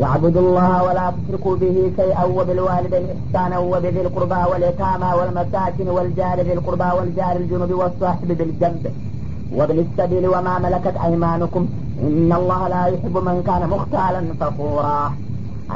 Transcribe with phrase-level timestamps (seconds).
[0.00, 6.90] واعبدوا الله ولا تشركوا به شيئا وبالوالدين إحسانا وبذي القربى واليتامى والمساكين والجار ذي القربى
[6.96, 8.84] والجار الجنوب والصاحب بالجنب
[9.56, 11.62] وابن السبيل وما ملكت أيمانكم
[12.08, 15.00] إن الله لا يحب من كان مختالا فخورا.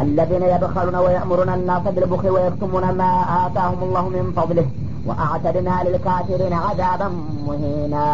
[0.04, 3.10] الذين يبخلون ويأمرون الناس بالبخل ويكتمون ما
[3.46, 4.66] آتاهم الله من فضله
[5.08, 7.08] وأعتدنا للكافرين عذابا
[7.46, 8.04] مهينا.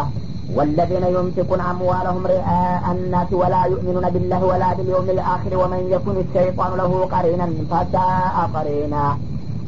[0.56, 6.92] والذين يمسكون أموالهم رئاء الناس ولا يؤمنون بالله ولا باليوم الآخر ومن يكن الشيطان له
[7.14, 9.04] قرينا فساء قرينا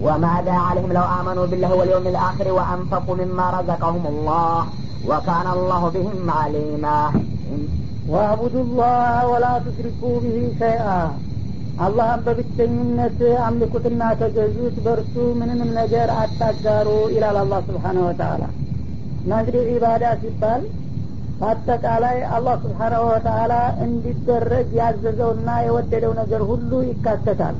[0.00, 4.58] وماذا عليهم لو آمنوا بالله واليوم الآخر وأنفقوا مما رزقهم الله
[5.10, 6.98] وكان الله بهم عليما
[8.08, 11.00] واعبدوا الله ولا تشركوا به شيئا
[11.86, 13.18] አላህን በብቸኝነት
[13.48, 18.44] አምልኩትና ተገዙት በእርሱ ምንንም ነገር አታጋሩ ይላል አላህ ስብሓነ ወተአላ
[19.23, 20.63] እና እንግዲህ ዒባዳ ሲባል
[21.39, 23.53] በአጠቃላይ አላህ ስብሓናሁ ወተአላ
[23.85, 27.55] እንዲደረግ ያዘዘውና የወደደው ነገር ሁሉ ይካተታል።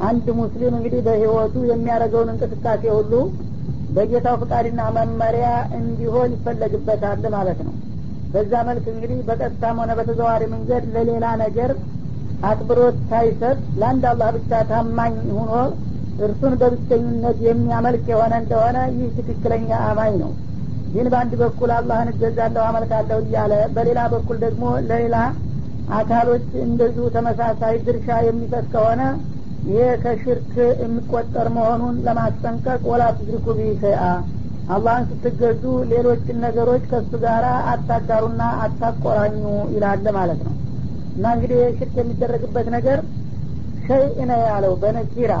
[0.00, 3.12] አንድ ሙስሊም እንግዲህ በህይወቱ የሚያደርገውን እንቅስቃሴ ሁሉ
[3.88, 7.74] በጌታው ፍቃድና መመሪያ እንዲሆን ይፈለግበታል ማለት ነው።
[8.32, 11.72] በዛ መልክ እንግዲህ በቀጥታም ሆነ በተዘዋሪ መንገድ ለሌላ ነገር
[12.42, 15.52] አክብሮት ሳይሰጥ ለአንድ አላህ ብቻ ታማኝ ሆኖ
[16.18, 20.32] እርሱን በብቸኝነት የሚያመልክ የሆነ እንደሆነ ይህ ትክክለኛ አማኝ ነው
[20.94, 25.16] ግን በአንድ በኩል አላህን እገዛለሁ አመልካለሁ እያለ በሌላ በኩል ደግሞ ለሌላ
[25.92, 29.02] አካሎች እንደዚሁ ተመሳሳይ ድርሻ የሚሰጥ ከሆነ
[29.64, 34.02] ይህ ከሽርክ የሚቆጠር መሆኑን ለማስጠንቀቅ ወላ ቢሂ ሸይአ።
[34.68, 39.42] አላህን ስትገዙ ሌሎችን ነገሮች ከእሱ ጋር አታጋሩና አታቆራኙ
[39.74, 40.54] ይላል ማለት ነው።
[41.16, 43.00] እና እንግዲህ ሽርክ የሚደረግበት ነገር
[43.78, 45.32] ሸይእ ነው ያለው በነኪራ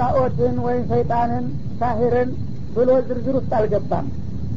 [0.00, 1.44] ጣዖትን ወይም ሰይጣንን
[1.80, 2.30] ሳሂርን
[2.70, 4.06] ብሎ ዝርዝር ውስጥ አልገባም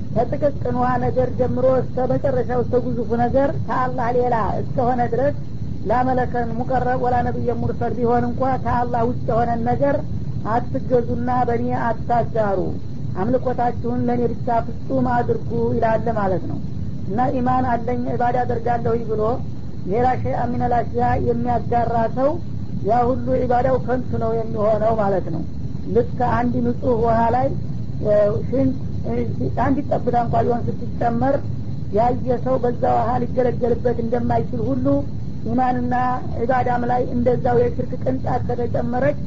[0.09, 5.35] ከጥቅቅኗ ነገር ጀምሮ እስከ መጨረሻው እስከ ግዙፉ ነገር ከአላህ ሌላ እስከሆነ ድረስ
[5.85, 9.97] ላመለከን ሙቀረብ ወላ ነቢየ ሙርሰል ቢሆን እንኳ ከአላህ ውጭ የሆነን ነገር
[10.53, 12.59] አትገዙና በእኔ አታጋሩ።
[13.21, 16.59] አምልኮታችሁን ለእኔ ብቻ ፍጹም አድርጉ ይላለ ማለት ነው።
[17.07, 19.23] እና ኢማን አለኝ ኢባዳ አደርጋለሁ ብሎ
[19.85, 22.29] ሌላ ሸይአ ሚነላሽያ የሚያጋራ ሰው
[22.89, 25.41] ያ ሁሉ ኢባዳው ከንቱ ነው የሚሆነው ማለት ነው።
[25.95, 27.47] ልክ አንድ ንጹህ ውሃ ላይ
[28.49, 28.77] ሽንት
[29.63, 31.35] አንድ ጠብታ እንኳ ቢሆን ስትጨመር
[31.91, 34.85] ያየ ሰው በዛ ውሃ ሊገለገልበት እንደማይችል ሁሉ
[35.45, 35.95] ኢማንና
[36.43, 39.19] ኢባዳም ላይ እንደዛው የሽርክ ቅንጣት ከተጨመረች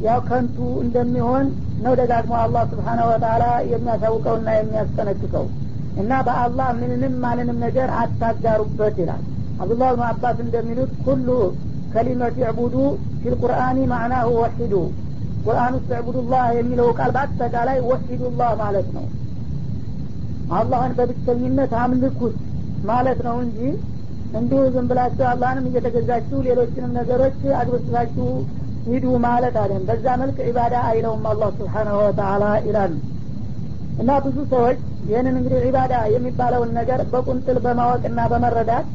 [0.00, 1.46] ያው ከንቱ እንደሚሆን
[1.84, 5.46] ነው ደጋግሞ አላህ ስብሓነ ወተላ የሚያሳውቀውና የሚያስጠነቅቀው።
[5.96, 9.22] እና በአላህ ምንንም ማንንም ነገር አታጋሩበት ይላል።
[9.58, 11.28] አብዱላህ ብኑ አባስ እንደሚሉት ኩሉ
[11.92, 12.74] ከሊመት ዕቡዱ
[13.22, 14.74] ፊልቁርአኒ ማዕናሁ ወሒዱ
[15.46, 19.06] ቁርአን ውስጥ ዕቡዱላህ የሚለው ቃል በአጠቃላይ ወሒዱላህ ማለት ነው።
[20.50, 22.36] አላህን በብቸኝነት አምልኩት
[22.82, 23.58] ማለት ነው እንጂ
[24.32, 28.28] እንዲሁ ዝም ብላችሁ አላህንም እየተገዛችሁ ሌሎችንም ነገሮች አግብስታችሁ
[28.86, 32.92] ሂዱ ማለት አለን በዛ መልክ ዒባዳ አይለውም አላህ ስብሓናሁ ወተአላ ይላሉ
[33.98, 38.86] እና ብዙ ሰዎች ይህንን እንግዲህ ዒባዳ የሚባለውን ነገር በቁንጥል በማወቅና በመረዳት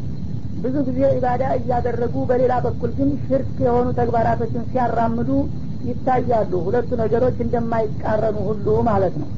[0.58, 5.30] ብዙ ጊዜ ዒባዳ እያደረጉ በሌላ በኩል ግን ሽርክ የሆኑ ተግባራቶችን ሲያራምዱ
[5.88, 9.30] ይታያሉ። ሁለቱ ነገሮች እንደማይቃረኑ ሁሉ ማለት ነው።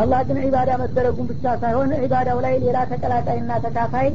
[0.00, 4.08] አላህ ግን ዒባዳ መደረጉን ብቻ ሳይሆን ዒባዳው ላይ ሌላ ተቀላቃይና ተካፋይ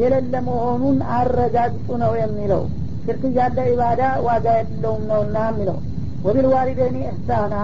[0.00, 2.62] የሌለ መሆኑን አረጋግጡ ነው የሚለው።
[3.04, 5.78] ሽርክ እያለ ዒባዳ ዋጋ የለውም ነውና የሚለው።
[6.26, 7.54] ወቢልዋሊደኒ ኢሕሳና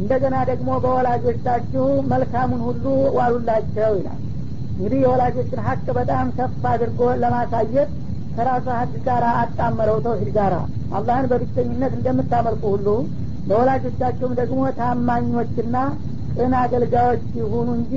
[0.00, 2.84] እንደገና ደግሞ በወላጆቻችሁ መልካሙን ሁሉ
[3.16, 4.20] ዋሉላቸው ይላል።
[4.72, 7.90] እንግዲህ የወላጆችን ሀቅ በጣም ከፍ አድርጎ ለማሳየት
[8.34, 10.54] ከራሱ ሀቅ ጋር አጣመረው ተውሂድ ጋር
[10.96, 12.86] አላህን በብቸኝነት እንደምታመልኩ ሁሉ
[13.46, 15.76] ለወላጆቻቸውም ደግሞ ታማኞችና
[16.34, 17.92] ቅን አገልጋዮች ይሁኑ እንጂ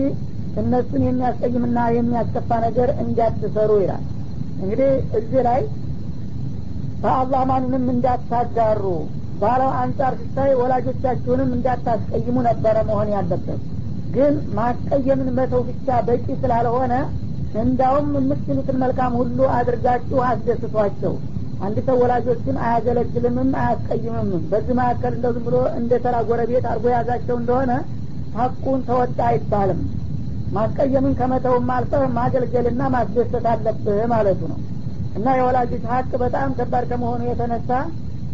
[0.57, 4.03] እነሱን የሚያስቀይምና የሚያስከፋ ነገር እንዳትሰሩ ይላል።
[4.57, 4.89] እንግዲህ
[5.19, 5.61] እዚህ ላይ
[7.03, 8.83] በአላህ ማንንም እንዳታጋሩ
[9.41, 13.61] ባለው አንጻር ሲታይ ወላጆቻችሁንም እንዳታስቀይሙ ነበረ መሆን ያለበት።
[14.13, 16.93] ግን ማስቀየምን መተው ብቻ በቂ ስላልሆነ
[17.53, 21.13] እንዳውም የምትችሉትን መልካም ሁሉ አድርጋችሁ አስደስቷቸው።
[21.59, 27.35] አንድ ሰው ወላጆችን አያገለግልምም አያስቀይምም። በዚህ መካከል እንደው ዝም ብሎ እንደ ተራ ጎረቤት አድርጎ የያዛቸው
[27.41, 27.71] እንደሆነ
[28.33, 29.81] ሀቁን ተወጣ አይባልም።
[30.51, 34.59] ማስቀየምን ከመተውም አልፈህ ማገልገልና ማስደሰት አለብህ ማለቱ ነው።
[35.15, 37.69] እና የወላጆች ሀቅ በጣም ከባድ ከመሆኑ የተነሳ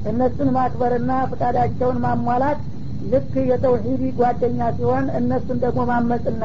[0.06, 2.60] እነሱን ማክበርና ፍቃዳቸውን ማሟላት
[3.04, 6.44] ልክ የተውሂድ ጓደኛ ሲሆን እነሱን ደግሞ ማመፅና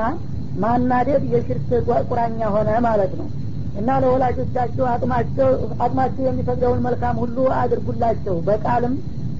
[0.54, 1.68] ማናደድ የሽርክ
[2.08, 3.28] ቁራኛ ሆነ ማለት ነው።
[3.74, 4.84] እና ለወላጆቻቸው
[5.80, 8.94] አቅማቸው የሚፈቅደውን መልካም ሁሉ አድርጉላቸው። በቃልም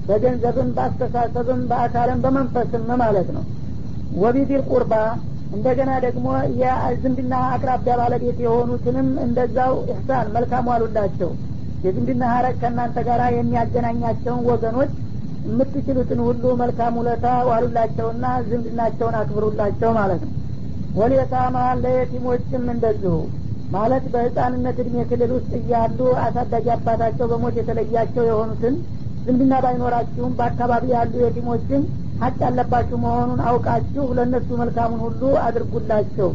[0.07, 3.43] በገንዘብም በአስተሳሰብም በአካልም በመንፈስም ማለት ነው።
[4.15, 4.93] ወቢዲል ቁርባ
[5.51, 6.27] እንደገና ደግሞ
[6.61, 11.31] የዝምድና አቅራቢያ ባለቤት የሆኑትንም እንደዛው ኢሕሳን መልካም ዋሉላቸው።
[11.83, 14.91] የዝምድና ሀረግ ከእናንተ ጋር የሚያገናኛቸውን ወገኖች
[15.45, 20.33] የምትችሉትን ሁሉ መልካም ውለታ ዋሉላቸውና ዝምድናቸውን አክብሩላቸው ማለት ነው
[20.95, 23.15] ወሌታማ ለየቲሞችም እንደዚሁ
[23.69, 28.75] ማለት በህፃንነት እድሜ ክልል ውስጥ እያሉ አሳዳጊ አባታቸው በሞት የተለያቸው የሆኑትን
[29.25, 31.81] ዝምድና ባይኖራችሁም በአካባቢ ያሉ የቲሞችን
[32.21, 36.29] ሀቅ ያለባችሁ መሆኑን አውቃችሁ ለእነሱ መልካሙን ሁሉ አድርጉላቸው።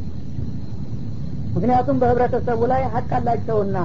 [1.54, 3.78] ምክንያቱም በህብረተሰቡ ላይ ሀቅ አላቸውና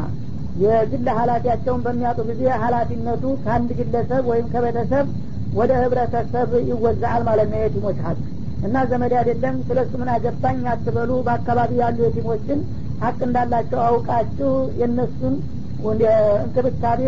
[0.63, 5.07] የግል ሀላፊያቸውን በሚያጡ ጊዜ ሀላፊነቱ ከአንድ ግለሰብ ወይም ከቤተሰብ
[5.53, 8.19] ወደ ህብረተሰብ ይወዛል ማለት ነው የቲሞች ሀቅ
[8.65, 12.59] እና ዘመድ አይደለም። ስለ እሱ ምን አገባኝ አትበሉ። በአካባቢ ያሉ የቲሞችን
[13.01, 15.35] ሀቅ እንዳላቸው አውቃችሁ የእነሱን
[16.41, 17.01] እንክብካቤ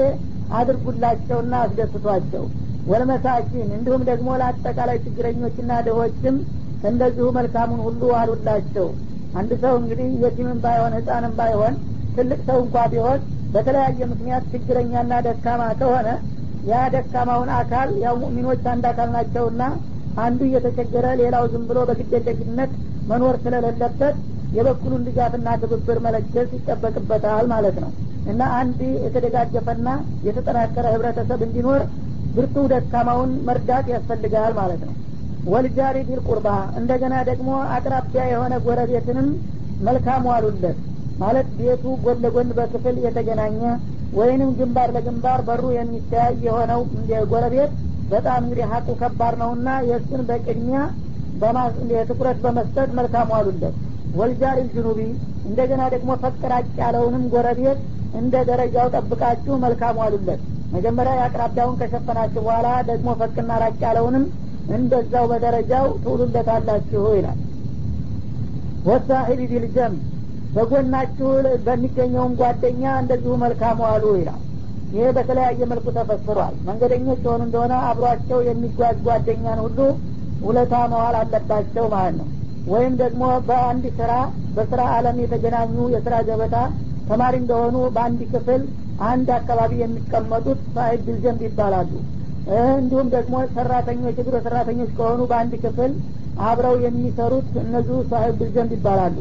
[0.58, 2.44] አድርጉላቸውና አስደስቷቸው።
[2.86, 6.36] ወለመሳኪን እንዲሁም ደግሞ ለአጠቃላይ ችግረኞችና ድሆችም
[6.84, 8.88] እንደዚሁ መልካሙን ሁሉ አሉላቸው።
[9.34, 11.74] አንድ ሰው እንግዲህ የቲምም ባይሆን ህፃንም ባይሆን
[12.16, 13.20] ትልቅ ሰው እንኳ ቢሆን
[13.54, 16.08] በተለያየ ምክንያት ችግረኛና ደካማ ከሆነ
[16.64, 19.62] ያ ደካማውን አካል ያው ሙእሚኖች አንድ አካል ናቸውና
[20.18, 22.72] አንዱ እየተቸገረ ሌላው ዝም ብሎ በግዴለሽነት
[23.08, 24.16] መኖር ስለሌለበት
[24.52, 27.92] የበኩሉን ድጋፍና ትብብር መለገስ ይጠበቅበታል ማለት ነው።
[28.26, 29.90] እና አንድ የተደጋገፈና
[30.28, 31.82] የተጠናከረ ህብረተሰብ እንዲኖር
[32.34, 34.96] ብርቱ ደካማውን መርዳት ያስፈልጋል ማለት ነው።
[35.46, 36.48] ወልጃሪ ቢል ቁርባ
[36.80, 39.28] እንደገና ደግሞ አቅራቢያ የሆነ ጎረቤትንም
[39.80, 40.78] መልካም ዋሉለት
[41.18, 43.60] ማለት ቤቱ ጎን ለጎን በክፍል የተገናኘ
[44.14, 46.82] ወይንም ግንባር ለግንባር በሩ የሚተያይ የሆነው
[47.32, 47.72] ጎረቤት
[48.10, 50.80] በጣም እንግዲህ ሀቁ ከባድ ነውና የእሱን በቅድሚያ
[52.10, 53.76] ትኩረት በመስጠት መልካም ዋሉለት።
[54.14, 55.00] ወልጃሪ ጅኑቢ
[55.46, 57.80] እንደገና ደግሞ ፈቅራጭ ያለውንም ጎረቤት
[58.14, 64.26] እንደ ደረጃው ጠብቃችሁ መልካም ዋሉለት። መጀመሪያ የአቅራቢያውን ከሸፈናችሁ በኋላ ደግሞ ፈቅና ራቅ ያለውንም
[64.70, 67.38] እንደዛው በደረጃው ትውሉለታላችሁ ይላል።
[68.84, 69.94] ወሳሂቢ ቢልጀም
[70.54, 71.30] በጎናችሁ
[71.66, 74.42] በሚገኘውም ጓደኛ እንደዚሁ መልካም ዋሉ ይላል
[74.92, 79.80] ይሄ በተለያየ መልኩ ተፈስሯል። መንገደኞች የሆኑ እንደሆነ አብሯቸው የሚጓዝ ጓደኛን ሁሉ
[80.42, 82.28] ውለታ መዋል አለባቸው ማለት ነው።
[82.68, 84.12] ወይም ደግሞ በአንድ ስራ
[84.56, 86.56] በስራ አለም የተገናኙ የስራ ገበታ
[87.08, 88.62] ተማሪ እንደሆኑ በአንድ ክፍል
[89.06, 91.92] አንድ አካባቢ የሚቀመጡት ሳሂብ ቢልጀንብ ይባላሉ።
[92.76, 95.92] እንዲሁም ደግሞ ሰራተኞች የቢሮ ሰራተኞች ከሆኑ በአንድ ክፍል
[96.42, 99.18] አብረው የሚሰሩት እነዚሁ ሳሂብ ቢልጀንብ ይባላሉ።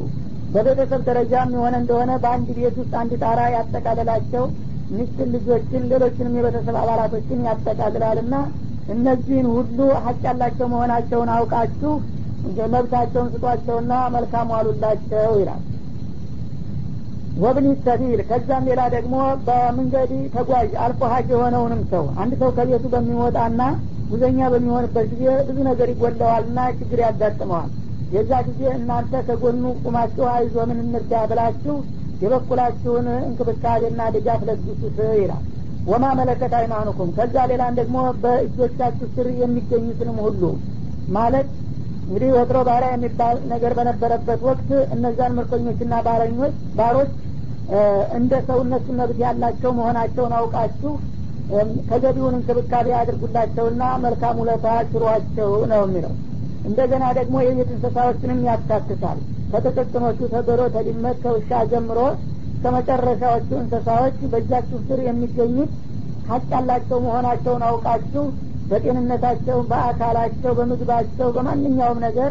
[0.51, 4.45] በቤተሰብ ደረጃም የሆነ እንደሆነ በአንድ ቤት ውስጥ አንድ ጣራ ያጠቃልላቸው
[4.91, 8.35] ሚስትን ልጆችን ሌሎችንም የቤተሰብ አባላቶችን ያጠቃልላልና
[8.89, 11.93] እነዚህን ሁሉ ሀቅ ያላቸው መሆናቸውን አውቃችሁ
[12.73, 15.63] መብታቸውን ስጧቸውና መልካም ዋሉላቸው ይላል።
[17.37, 19.15] ወብኒ ሰቢል ከዛም ሌላ ደግሞ
[19.47, 23.61] በመንገድ ተጓዥ አልፎ ሀጅ የሆነውንም ሰው አንድ ሰው ከቤቱ በሚወጣና
[24.11, 27.71] ጉዘኛ በሚሆንበት ጊዜ ብዙ ነገር ይጎለዋልና ችግር ያጋጥመዋል።
[28.11, 31.77] የዛ ጊዜ እናንተ ከጎኑ ቁማችሁ አይዞ ምን እንርዳ ብላችሁ
[32.21, 34.83] የበኩላችሁን እንክብካቤና ድጋፍ ለግሱት
[35.19, 35.45] ይላል።
[35.87, 40.43] ወማ መለከት አይማኑኩም። ከዛ ሌላን ደግሞ በእጆቻችሁ ስር የሚገኙትንም ሁሉ
[41.09, 41.49] ማለት
[42.07, 47.13] እንግዲህ ወትሮ ባሪያ የሚባል ነገር በነበረበት ወቅት እነዛን ምርኮኞችና ባረኞች ባሮች
[48.19, 50.93] እንደ ሰው እነሱ መብት ያላቸው መሆናቸውን አውቃችሁ
[51.89, 56.15] ተገቢውን እንክብካቤ አድርጉላቸውና መልካም ውለታ ችሯቸው ነው የሚለው።
[56.65, 59.19] እንደገና ደግሞ የቤት እንስሳዎችንም ያካትታል
[59.59, 61.99] ከጥቅቅኖቹ ተዶሮ ተድመት ከውሻ ጀምሮ
[62.63, 65.73] ከመጨረሻዎቹ እንስሳዎች በእጃችሁ ስር የሚገኙት
[66.25, 68.25] ሀቅ ያላቸው መሆናቸውን አውቃችሁ
[68.71, 72.31] በጤንነታቸው በአካላቸው በምግባቸው በማንኛውም ነገር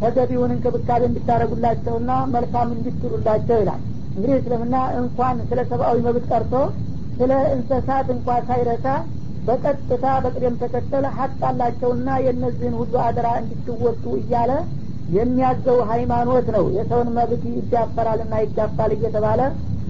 [0.00, 3.80] ተገቢውን እንክብካቤ እንድታደረጉላቸውና መልካም እንድትሉላቸው ይላል።
[4.16, 6.54] እንግዲህ እስልምና እንኳን ስለ ሰብአዊ መብት ቀርቶ
[7.18, 8.86] ስለ እንስሳት እንኳ ሳይረሳ
[9.46, 14.52] በቀጥታ በቅደም ተከተል ሀቅ አላቸውና የእነዚህን ሁሉ አደራ እንድትወጡ እያለ
[15.16, 19.40] የሚያዘው ሃይማኖት ነው። የሰውን መብት ይዳፈራልና ይጋፋል እየተባለ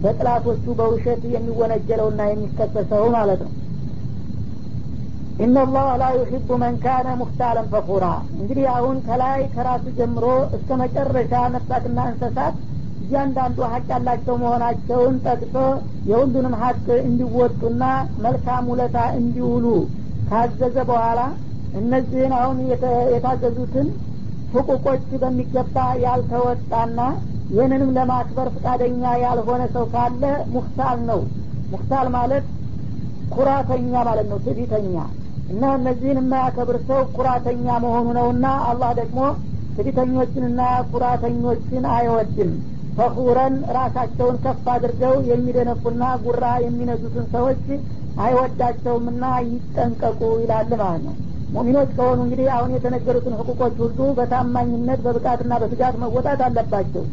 [0.03, 3.53] በጥላቶቹ በውሸት የሚወነጀለውና የሚከሰሰው ማለት ነው።
[5.45, 10.25] ኢነላህ ላ ዩሒቡ መን ካነ ሙክታለን ፈኩራ። እንግዲህ አሁን ከላይ ከራሱ ጀምሮ
[10.57, 12.57] እስከ መጨረሻ ነፍሳትና እንስሳት
[13.05, 15.55] እያንዳንዱ ሀቅ ያላቸው መሆናቸውን ጠቅሶ
[16.11, 17.85] የሁሉንም ሀቅ እንዲወጡና
[18.25, 19.67] መልካም ውለታ እንዲውሉ
[20.29, 21.21] ካዘዘ በኋላ
[21.81, 22.59] እነዚህን አሁን
[23.15, 23.89] የታዘዙትን
[24.53, 27.01] ህቁቆች በሚገባ ያልተወጣና
[27.51, 30.23] ይህንንም ለማክበር ፈቃደኛ ያልሆነ ሰው ካለ
[30.55, 31.21] ሙክታል ነው።
[31.71, 32.45] ሙክታል ማለት
[33.31, 34.95] ኩራተኛ ማለት ነው ትዕቢተኛ።
[35.49, 39.21] እና እነዚህን የማያከብር ሰው ኩራተኛ መሆኑ ነውና አላህ ደግሞ
[39.77, 40.61] ትዕቢተኞችንና
[40.93, 42.53] ኩራተኞችን አይወድም።
[42.97, 47.65] ፈኹረን ራሳቸውን ከፍ አድርገው የሚደነፉና ጉራ የሚነዙትን ሰዎች
[48.25, 51.15] አይወዳቸውምና ይጠንቀቁ ይላል ማለት ነው
[51.53, 57.05] ሙሚኖች ከሆኑ እንግዲህ አሁን የተነገሩትን ህቁቆች ሁሉ በታማኝነት በብቃትና በትጋት መወጣት አለባቸው።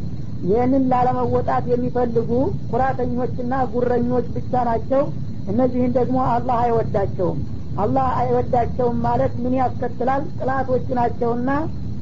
[0.42, 2.30] ይህንን ላለመወጣት የሚፈልጉ
[2.70, 5.02] ኩራተኞችና ጉረኞች ብቻ ናቸው።
[5.46, 7.38] እነዚህን ደግሞ አላህ አይወዳቸውም።
[7.76, 10.22] አላህ አይወዳቸውም ማለት ምን ያስከትላል?
[10.38, 11.50] ጥላቶች ናቸውና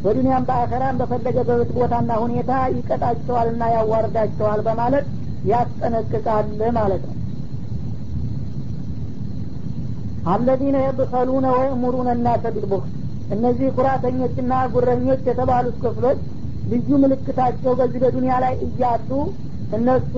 [0.03, 5.07] በዱንያም በአኸራም በፈለገበት ቦታና ሁኔታ ይቀጣቸዋልና ያዋርዳቸዋል በማለት
[5.45, 6.47] ያስጠነቅቃል
[6.79, 7.17] ማለት ነው
[10.27, 12.93] አለዚነ የብኸሉነ ወየእሙሩነ እናሰ ቢልቡክል
[13.31, 16.19] እነዚህ ኩራተኞችና ጉረኞች የተባሉት ክፍሎች
[16.67, 19.11] ልዩ ምልክታቸው በዚህ በዱንያ ላይ እያሉ
[19.73, 20.15] እነሱ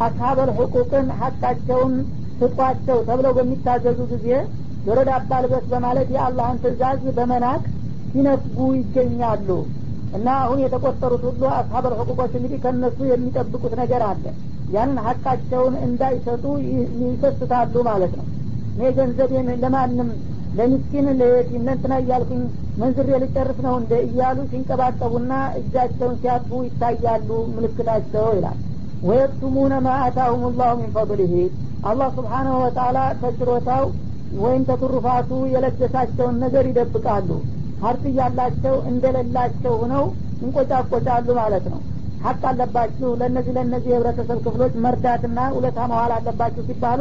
[0.00, 1.92] አስሀበል ሕቁቅን ሀቃቸውን
[2.40, 4.28] ስጧቸው ተብለው በሚታዘዙ ጊዜ
[4.84, 7.60] ጆሮ ዳባ ልበስ በማለት የአላህን ትእዛዝ በመናቅ
[8.14, 9.48] ሲነፍጉ ይገኛሉ።
[10.12, 14.24] እና አሁን የተቆጠሩት ሁሉ አስሀበል ሕቁቆች እንግዲህ ከእነሱ የሚጠብቁት ነገር አለ።
[14.68, 16.44] ያንን ሀቃቸውን እንዳይሰጡ
[17.04, 18.26] ይሰስታሉ ማለት ነው
[18.74, 20.08] እኔ ገንዘቤን ለማንም
[20.52, 22.42] ለሚስኪን ለየቲም ለእንትና እያልኩኝ
[22.76, 28.58] መንዝሬ ልጨርስ ነው እንደ እያሉ ሲንቀባጠቡና እጃቸውን ሲያጥቡ ይታያሉ ምልክታቸው ይላል።
[29.02, 31.32] ወየክቱሙነ ማ አታሁም ላሁ ሚን ፈضልህ
[31.82, 33.84] አላህ ስብሓናሁ ወተላ ከችሮታው
[34.36, 37.28] ወይም ተትሩፋቱ የለገሳቸውን ነገር ይደብቃሉ።
[37.80, 40.04] ሀብት እያላቸው እንደሌላቸው ሁነው
[40.42, 41.80] እንቆጫቆጫሉ ማለት ነው።
[42.24, 47.00] ሀቅ አለባችሁ ለእነዚህ ለእነዚህ የህብረተሰብ ክፍሎች መርዳትና ውለታ መዋል አለባችሁ ሲባሉ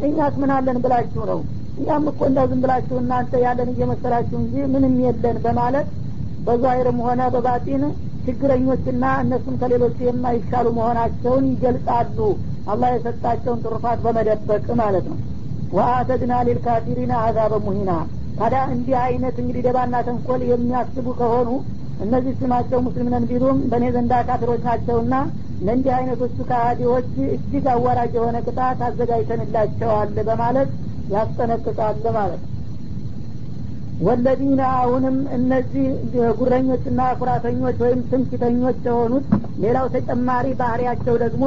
[0.00, 1.40] እኛስ ምን አለን ብላችሁ ነው።
[1.76, 5.86] እኛም እኮ እንደው ዝም ብላችሁ እናንተ ያለን እየመሰላችሁ እንጂ ምንም የለን በማለት
[6.38, 7.82] በዛይርም ሆነ በባጢን
[8.26, 12.18] ችግረኞችና እነሱም ከሌሎቹ የማይሻሉ መሆናቸውን ይገልጻሉ።
[12.66, 15.18] አላህ የሰጣቸውን ትሩፋት በመደበቅ ማለት ነው።
[15.72, 17.92] ወአተድና ሊልካፊሪና አዛበ ሙሂና።
[18.38, 21.48] ታዲያ እንዲህ አይነት እንግዲህ ደባና ተንኮል የሚያስቡ ከሆኑ
[22.00, 25.14] እነዚህ ስማቸው ሙስሊም ነን ቢሉም በእኔ ዘንዳ ካፊሮች ናቸውና
[25.62, 30.70] ለእንዲህ አይነቶቹ ከሃዲዎች እጅግ አዋራጅ የሆነ ቅጣት አዘጋጅተንላቸዋል በማለት
[31.08, 32.48] ያስጠነቅቃል ማለት ነው።
[34.00, 35.84] ወለዲና አሁንም እነዚህ
[36.38, 39.26] ጉረኞችና ኩራተኞች ወይም ትምክተኞች የሆኑት
[39.56, 41.44] ሌላው ተጨማሪ ባህሪያቸው ደግሞ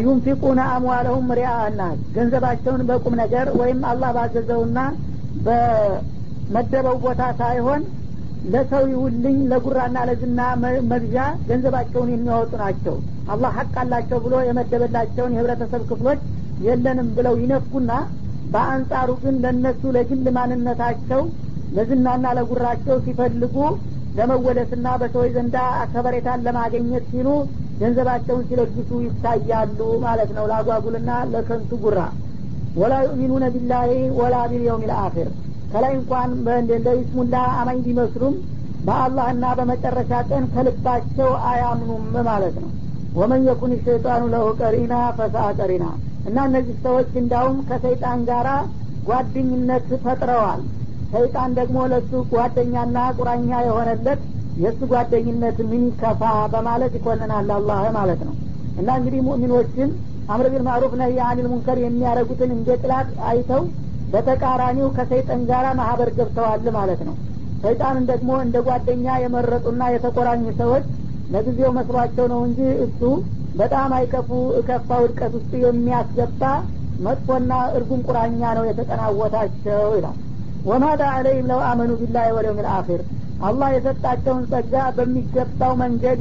[0.00, 1.80] ዩንፊቁነ አምዋለሁም ሪአና
[2.14, 4.78] ገንዘባቸውን በቁም ነገር ወይም አላህ ባዘዘውና
[5.46, 7.82] በመደበው ቦታ ሳይሆን
[8.44, 10.40] ለሰው ይውልኝ ለጉራና ለዝና
[10.90, 11.16] መግዣ
[11.48, 12.96] ገንዘባቸውን የሚያወጡ ናቸው።
[13.32, 16.20] አላህ ሀቅ አላቸው ብሎ የመደበላቸውን የህብረተሰብ ክፍሎች
[16.58, 17.92] የለንም ብለው ይነፍኩና
[18.50, 21.22] በአንጻሩ ግን ለእነሱ ለግል ማንነታቸው
[21.72, 23.56] ለዝናና ለጉራቸው ሲፈልጉ
[24.14, 25.56] ለመወደስና በሰዎች ዘንዳ
[25.92, 27.28] ከበሬታን ለማግኘት ሲሉ
[27.80, 32.00] ገንዘባቸውን ሲለግሱ ይታያሉ ማለት ነው። ለአጓጉልና ለከንቱ ጉራ።
[32.76, 35.30] ወላ ዩእሚኑነ ቢላሂ ወላ ቢልየውም ልአኪር
[35.72, 36.30] ከላይ እንኳን
[36.86, 38.34] ለይስሙላ አማኝ ቢመስሉም
[38.84, 42.70] በአላህና በመጨረሻ ቀን ከልባቸው አያምኑም ማለት ነው።
[43.14, 44.94] ወመን የኩን ሸይጣኑ ለሁ ቀሪና
[46.28, 48.48] እና እነዚህ ሰዎች እንዳውም ከሰይጣን ጋራ
[49.06, 50.60] ጓደኝነት ፈጥረዋል።
[51.12, 54.20] ሰይጣን ደግሞ ለሱ ጓደኛና ቁራኛ የሆነለት
[54.56, 58.34] የእሱ ጓደኝነት ምን ይከፋ በማለት ይኮንናል አላህ ማለት ነው።
[58.76, 59.88] እና እንግዲህ ሙእሚኖችን
[60.28, 63.62] አምር ቢል ማዕሩፍ ነህ አኒል ሙንከር የሚያደረጉትን እንደ ጥላት አይተው
[64.12, 67.14] በተቃራኒው ከሰይጣን ጋር ማህበር ገብተዋል ማለት ነው።
[67.62, 70.84] ሰይጣንን ደግሞ እንደ ጓደኛ የመረጡና የተቆራኙ ሰዎች
[71.28, 73.00] ለጊዜው መስሏቸው ነው እንጂ እሱ
[73.54, 74.28] በጣም አይከፉ
[74.58, 76.42] እከፋ ውድቀት ውስጥ የሚያስገባ
[76.98, 80.18] መጥፎና እርጉም ቁራኛ ነው የተጠናወታቸው ይላል።
[80.64, 83.00] ወማዳ አለይም ለው አመኑ ቢላህ ወለውም ልአኪር
[83.40, 86.20] አላህ የሰጣቸውን ጸጋ በሚገባው መንገድ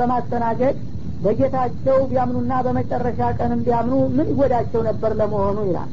[0.00, 0.76] በማስተናገድ
[1.20, 5.90] በጌታቸው ቢያምኑና በመጨረሻ ቀንም ቢያምኑ ምን ይጎዳቸው ነበር ለመሆኑ ይላል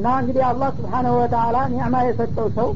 [0.00, 2.68] እና እንግዲህ አላህ ስብሓነሁ ወተአላ ኒዕማ የሰጠው ሰው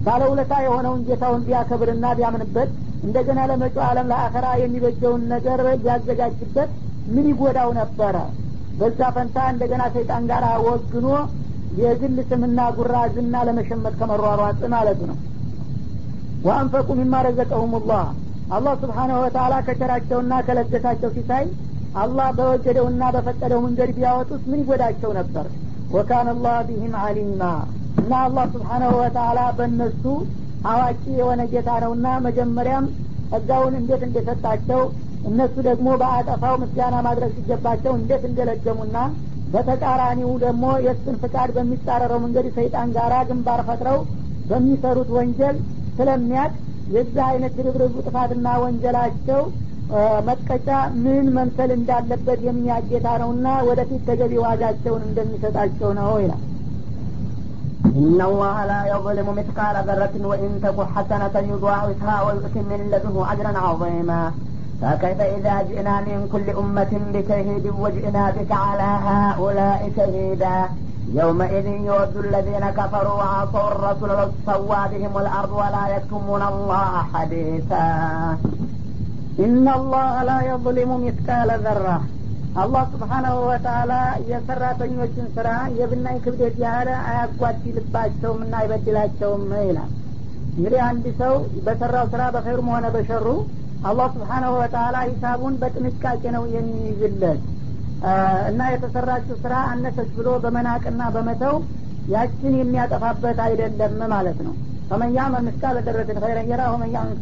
[0.00, 2.70] ባለውለታ የሆነውን ጌታውን ቢያከብርና ቢያምንበት
[3.02, 6.70] እንደገና ለመጪው ዓለም ለአኸራ የሚበጀውን ነገር ቢያዘጋጅበት
[7.06, 8.16] ምን ይጎዳው ነበረ?
[8.74, 11.06] በዛ ፈንታ እንደገና ሰይጣን ጋር ወግኖ
[11.70, 15.16] የግል ስምና ጉራ ዝና ለመሸመት ከመሯሯጥ ማለት ነው።
[16.42, 18.04] ወአንፈቁ ሚማ ረዘቀሁም ላህ
[18.50, 21.46] አላህ ስብሓነሁ ወተአላ ከቸራቸውና ከለገሳቸው ሲሳይ
[21.94, 25.48] አላህ በወጀደውና በፈቀደው መንገድ ቢያወጡት ምን ይጎዳቸው ነበር
[25.90, 27.42] ወካነ አላህ ቢህም አሊማ
[27.96, 30.02] እና አላህ ስብሓናሁ ወተአላ በእነሱ
[30.64, 32.86] አዋቂ የሆነ ጌታ ነውና መጀመሪያም
[33.32, 34.82] ጸጋውን እንዴት እንደሰጣቸው
[35.24, 38.98] እነሱ ደግሞ በአጠፋው ምስጋና ማድረግ ሲገባቸው እንዴት እንደለገሙና
[39.46, 43.98] በተቃራኒው ደግሞ የእሱን ፍቃድ በሚጻረረው መንገድ ሰይጣን ጋራ ግንባር ፈጥረው
[44.44, 45.56] በሚሰሩት ወንጀል
[45.96, 46.52] ስለሚያቅ
[46.88, 49.40] የዚህ አይነት ድርብርቡ ጥፋትና ወንጀላቸው
[50.27, 50.67] መቀጫ
[51.03, 56.43] ምን መምሰል እንዳለበት የሚያጌታ ነውና ወደፊት ተገቢ ዋጋቸውን እንደሚሰጣቸው ነው ይላል
[58.01, 64.21] إن الله لا يظلم مثقال ذرة وإن تك حسنة يضاعفها ويؤتي من لدنه أجرا عظيما
[64.81, 70.57] فكيف إذا جئنا من كل أمة بشهيد وجئنا بك على هؤلاء شهيدا
[71.13, 77.87] يومئذ يود الذين كفروا وعصوا الرسول وتسوى بهم الأرض ولا يكتمون الله حديثا
[79.38, 81.86] ኢናላህ ላ የظሊሙ ሚስቃለ ዘራ።
[82.54, 83.92] አላህ ስብሓናሁ ወተአላ
[84.30, 89.90] የሰራተኞችን ስራ የብናኝ ክብደት ያህል አያጓድልባቸውም እና አይበድላቸውም ይላል።
[90.56, 91.34] እንግዲህ አንድ ሰው
[91.66, 93.26] በሰራው ስራ በኸይሩም ሆነ በሸሩ
[93.82, 97.42] አላህ ስብሓናሁ ወተአላ ሂሳቡን በጥንቃቄ ነው የሚይዝለት።
[98.50, 101.56] እና የተሰራችው ስራ አነሰች ብሎ በመናቅና በመተው
[102.08, 104.54] ያችን የሚያጠፋበት አይደለም ማለት ነው።
[104.90, 107.16] ፈመን ያዕመል ምስቃለ ደረትን ኸይረን የራ ወመን ያዕመል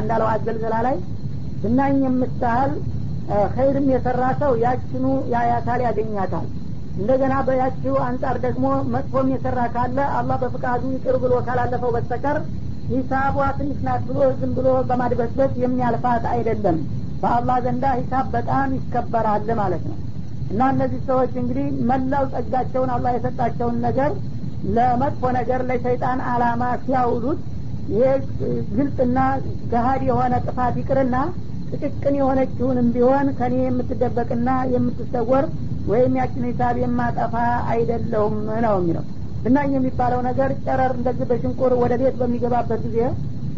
[0.00, 0.96] እንዳለው አዘልዘላ ላይ
[1.62, 2.72] ብናኝ የምታህል
[3.54, 6.46] ኸይርም የሰራ ሰው ያችኑ ያያታል ያገኛታል።
[6.96, 12.38] እንደገና በያችው አንጻር ደግሞ መጥፎም የሰራ ካለ አላህ በፍቃዱ ይቅር ብሎ ካላለፈው በስተቀር
[12.88, 16.78] ሂሳቧ ትንሽ ናት ብሎ ዝም ብሎ በማድበስበስ የሚያልፋት አይደለም።
[17.22, 19.98] በአላህ ዘንዳ ሂሳብ በጣም ይከበራል ማለት ነው።
[20.50, 24.12] እና እነዚህ ሰዎች እንግዲህ መላው ጸጋቸውን አላህ የሰጣቸውን ነገር
[24.68, 27.40] ለመጥፎ ነገር ለሸይጣን አላማ ሲያውሉት
[27.88, 28.06] ይሄ
[28.72, 29.18] ግልጽና
[29.70, 31.16] ገሀድ የሆነ ጥፋት ይቅርና
[31.72, 35.46] ጥቅቅን የሆነችውንም ቢሆን ከኔ የምትደበቅና የምትሰወር
[35.86, 37.34] ወይም ያችን ሂሳብ የማጠፋ
[37.72, 38.34] አይደለሁም
[38.64, 39.04] ነው የሚለው።
[39.44, 42.98] ብናኝ የሚባለው ነገር ጨረር እንደዚህ በሽንቁር ወደ ቤት በሚገባበት ጊዜ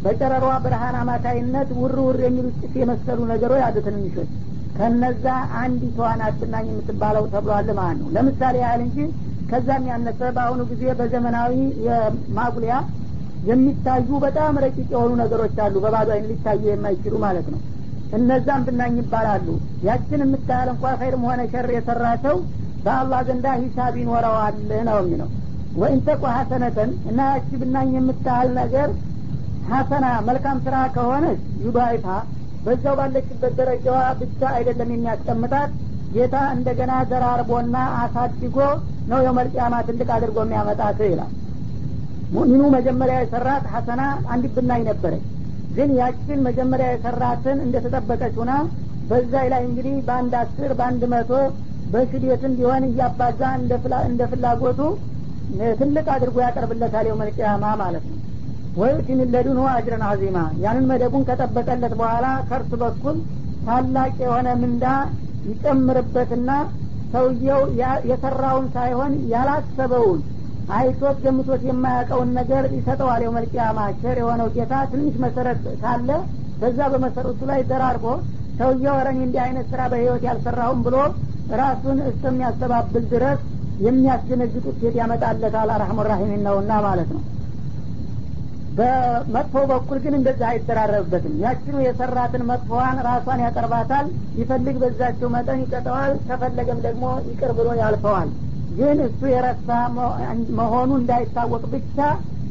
[0.05, 4.31] በጨረሯ ብርሃን አማካይነት ውር ውር የሚሉ ጭስ የመሰሉ ነገሮች አሉ ትንንሾች።
[4.75, 5.25] ከነዛ
[5.61, 8.99] አንዲቷ ናት ብናኝ የምትባለው ተብሏል ማለት ነው። ለምሳሌ ያህል እንጂ
[9.51, 11.55] ከዛም ያነሰ በአሁኑ ጊዜ በዘመናዊ
[11.87, 12.75] የማጉሊያ
[13.43, 17.61] የሚታዩ በጣም ረቂቅ የሆኑ ነገሮች አሉ። በባዶ አይን ሊታዩ የማይችሉ ማለት ነው።
[18.13, 19.47] እነዛም ብናኝ ይባላሉ።
[19.87, 22.37] ያችን የምታያል እንኳ ኸይርም ሆነ ሸር የሰራ ሰው
[22.85, 24.57] በአላህ ዘንዳ ሂሳብ ይኖረዋል
[24.89, 25.29] ነው የሚለው።
[25.75, 28.89] ወኢንተቁ ሀሰነተን እና ያቺ ብናኝ የምታህል ነገር
[29.65, 32.07] ሀሰና መልካም ስራ ከሆነች ዩዳይፋ
[32.65, 35.71] በዛው ባለችበት ደረጃዋ ብቻ አይደለም የሚያስቀምጣት
[36.11, 38.57] ጌታ እንደገና ዘራርቦና አሳድጎ
[39.11, 41.33] ነው የመልቅያማ ትልቅ አድርጎ የሚያመጣት ይላል።
[42.33, 44.03] ሙእሚኑ መጀመሪያ የሰራት ሀሰና
[44.33, 45.25] አንድ ብናኝ ነበረች
[45.77, 48.53] ግን ያችን መጀመሪያ የሰራትን እንደተጠበቀች ሁና
[49.11, 51.31] በዛ ላይ እንግዲህ በአንድ አስር በአንድ መቶ
[51.93, 53.41] በሽዴትም ቢሆን እያባዛ
[54.09, 54.81] እንደ ፍላጎቱ
[55.79, 58.17] ትልቅ አድርጎ ያቀርብለታል የውመልቅያማ ማለት ነው።
[58.77, 63.17] ወዩቲን ለዱንሁ አጅረን አዚማ ያንን መደቡን ከጠበቀለት በኋላ ከእርሱ በኩል
[63.67, 64.85] ታላቅ የሆነ ምንዳ
[65.51, 66.51] ይጨምርበትና
[67.13, 67.63] ሰውየው
[68.11, 70.21] የሰራውን ሳይሆን ያላሰበውን
[70.73, 76.11] አይቶት ገምቶት የማያውቀውን ነገር ይሰጠዋል። የውመልቅያማ ቸር የሆነው ጌታ ትንሽ መሰረት ካለ
[76.61, 78.05] በዛ በመሰረቱ ላይ ደራርቦ
[78.59, 80.97] ሰውየው ረኔ እንዲህ አይነት ስራ በህይወት ያልሰራሁም ብሎ
[81.61, 83.41] ራሱን እስከሚያስተባብል ድረስ
[83.81, 87.23] የሚያስደነግጥ ውጤት ያመጣለታል። አራህሙ ራሒሚን ነውና ማለት ነው
[88.81, 94.07] በመጥፎ በኩል ግን እንደዛ አይደራረብበትም። ያችኑ የሰራትን መጥፎዋን ራሷን ያቀርባታል
[94.41, 98.31] ይፈልግ በዛቸው መጠን ይቀጠዋል ከፈለገም ደግሞ ይቅር ብሎ ያልፈዋል።
[98.71, 99.69] ግን እሱ የረሳ
[100.59, 101.97] መሆኑ እንዳይታወቅ ብቻ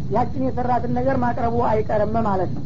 [0.10, 2.66] ያችን የሰራትን ነገር ማቅረቡ አይቀርም ማለት ነው።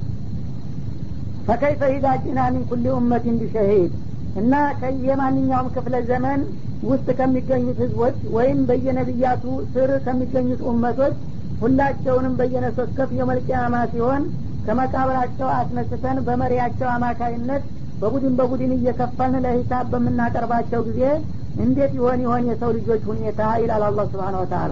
[1.48, 3.94] ፈከይፈ ኢዛ ጂና ሚን ኩሊ ኡመቲን ቢሸሂድ
[4.36, 6.42] እና ከየማንኛውም ክፍለ ዘመን
[6.84, 11.16] ውስጥ ከሚገኙት ህዝቦች ወይም በየነቢያቱ ስር ከሚገኙት ኡመቶች
[11.64, 14.24] ሁላቸውንም በየነሶከፍ የመልቅያማ ሲሆን
[14.66, 17.64] ከመቃብራቸው አስነስተን በመሪያቸው አማካይነት
[18.02, 21.02] በቡድን በቡድን እየከፈልን ለሂሳብ በምናቀርባቸው ጊዜ
[21.58, 24.72] እንዴት ይሆን ይሆን የሰው ልጆች ሁኔታ ይላል አላህ ስብሓን ወተላ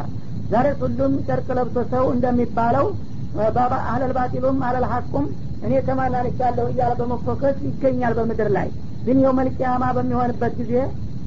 [0.49, 2.85] ዛሬ ሁሉም ጨርቅ ለብሶ ሰው እንደሚባለው
[3.91, 5.25] አለል ባጢሉም አለል ሀቁም
[5.61, 8.69] እኔ ተማላልቻለሁ እያለ በመፎከስ ይገኛል በምድር ላይ።
[9.05, 10.73] ግን የውመልቅያማ በሚሆንበት ጊዜ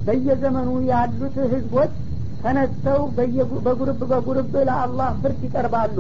[0.04, 1.92] በየዘመኑ ያሉት ህዝቦች
[2.44, 3.00] ተነስተው
[3.66, 5.98] በጉርብ በጉርብ ለአላህ ፍርድ ይቀርባሉ።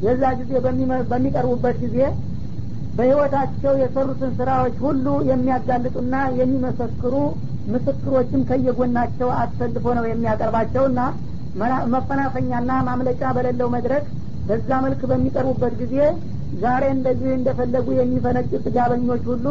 [0.00, 0.52] የዛ ጊዜ
[1.10, 1.98] በሚቀርቡበት ጊዜ
[2.94, 7.14] በህይወታቸው የሰሩትን ስራዎች ሁሉ የሚያጋልጡና የሚመሰክሩ
[7.66, 11.00] ምስክሮችም ከየጎናቸው አሰልፎ ነው የሚያቀርባቸውና
[11.94, 14.04] መፈናፈኛና ማምለጫ በሌለው መድረክ
[14.44, 15.96] በዛ መልክ በሚቀርቡበት ጊዜ
[16.60, 19.46] ዛሬ እንደዚህ እንደፈለጉ የሚፈነጭ ጥጋበኞች ሁሉ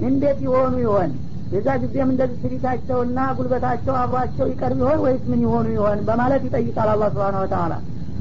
[0.00, 1.10] እንዴት ይሆኑ ይሆን
[1.52, 7.04] የዛ ጊዜም እንደዚህ ስሪታቸውና ጉልበታቸው አብሯቸው ይቀርብ ይሆን ወይስ ምን ይሆኑ ይሆን በማለት ይጠይቃል አላ
[7.10, 7.72] ስብን ወተላ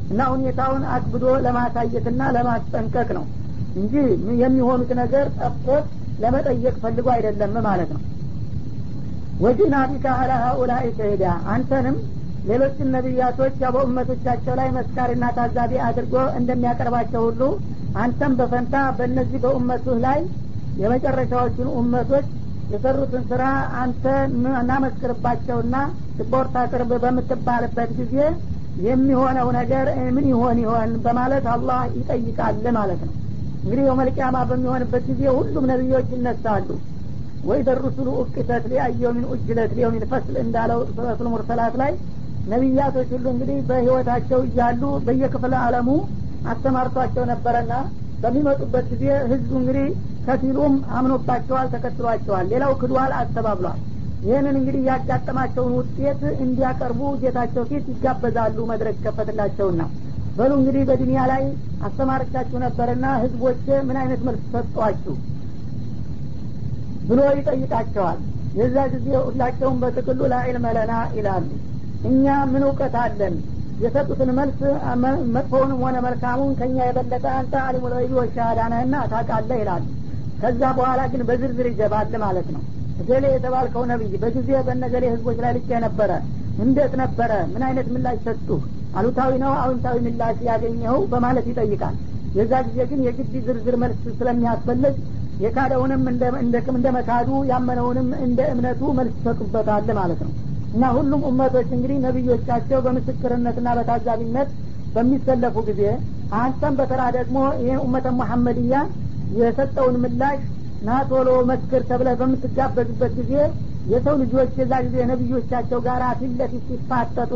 [0.09, 3.25] እና ሁኔታውን አክብዶ ለማሳየትና ለማስጠንቀቅ ነው
[3.75, 3.93] እንጂ
[4.41, 5.85] የሚሆኑት ነገር ጠፍቶት
[6.19, 8.01] ለመጠየቅ ፈልጎ አይደለም ማለት ነው።
[9.39, 11.95] ወጂና ቢካ አላ ሀኡላይ ሸሂዳ አንተንም
[12.43, 17.41] ሌሎችን ነቢያቶች ያው በኡመቶቻቸው ላይ መስካሪና ታዛቢ አድርጎ እንደሚያቀርባቸው ሁሉ
[17.95, 20.19] አንተም በፈንታ በእነዚህ በኡመቱህ ላይ
[20.77, 22.27] የመጨረሻዎቹን ኡመቶች
[22.71, 23.43] የሰሩትን ስራ
[23.81, 24.03] አንተ
[24.61, 25.75] እናመስክርባቸውና
[26.19, 28.15] ስፖርት አቅርብ በምትባልበት ጊዜ
[28.77, 33.15] የሚሆነው ነገር ምን ይሆን ይሆን በማለት አላህ ይጠይቃል ማለት ነው።
[33.63, 36.69] እንግዲህ የመልቅያማ በሚሆንበት ጊዜ ሁሉም ነቢዮች ይነሳሉ።
[37.43, 41.91] ወይ ደሩሱሉ ኡቅተት ሊአየውሚን ኡጅለት ሊየውሚን ፈስል እንዳለው ሱረቱል ሙርሰላት ላይ
[42.45, 45.89] ነቢያቶች ሁሉ እንግዲህ በህይወታቸው እያሉ በየክፍለ አለሙ
[46.45, 47.73] አስተማርቷቸው ነበረና
[48.23, 49.87] በሚመጡበት ጊዜ ህዝቡ እንግዲህ
[50.25, 53.79] ከፊሉም አምኖባቸዋል ተከትሏቸዋል። ሌላው ክዷል አስተባብሏል።
[54.25, 59.81] ይህንን እንግዲህ ያጋጠማቸውን ውጤት እንዲያቀርቡ ጌታቸው ፊት ይጋበዛሉ መድረክ ይከፈትላቸውና።
[60.37, 61.43] በሉ እንግዲህ በዱኒያ ላይ
[61.87, 63.57] አስተማርቻችሁ ነበርና ህዝቦች
[63.87, 65.15] ምን አይነት መልስ ሰጧችሁ
[67.09, 68.19] ብሎ ይጠይቃቸዋል።
[68.55, 71.49] የዛ ጊዜ ሁላቸውም በጥቅሉ ላዕልመ ለና ይላሉ።
[72.09, 73.35] እኛ ምን እውቀት አለን
[73.81, 74.59] የሰጡትን መልስ
[75.35, 78.95] መጥፎውንም ሆነ መልካሙን ከኛ የበለጠ አንተ አሊሙ ልገይቢ ወሻሃዳ ነህና
[79.61, 79.83] ይላሉ
[80.41, 82.61] ከዛ በኋላ ግን በዝርዝር ይገባል ማለት ነው።
[83.01, 86.11] እገሌ የተባልከው ነብይ በጊዜ በነገሌ ህዝቦች ላይ ልኬ ነበረ።
[86.63, 87.31] እንዴት ነበረ?
[87.53, 88.47] ምን አይነት ምላሽ ሰጡ
[88.97, 91.95] አሉታዊ ነው አዎንታዊ ምላሽ ያገኘው በማለት ይጠይቃል።
[92.37, 94.95] የዛ ጊዜ ግን የግድ ዝርዝር መልስ ስለሚያስፈልግ
[95.43, 96.03] የካደውንም
[96.75, 100.31] እንደ መካዱ ያመነውንም እንደ እምነቱ መልስ ይሰጡበታል ማለት ነው
[100.73, 104.49] እና ሁሉም እመቶች እንግዲህ ነቢዮቻቸው በምስክርነትና በታዛቢነት
[104.95, 105.81] በሚሰለፉ ጊዜ
[106.35, 108.75] አንተም በተራ ደግሞ ይህ ኡመተ ሙሐመድያ
[109.29, 110.39] የሰጠውን ምላሽ
[110.81, 113.33] ና ቶሎ መስክር ተብለህ በምትጋበዝበት ጊዜ
[113.85, 116.33] የሰው ልጆች የዛ ጊዜ ነቢዮቻቸው ጋር ፊት
[116.67, 117.33] ሲፋጠጡ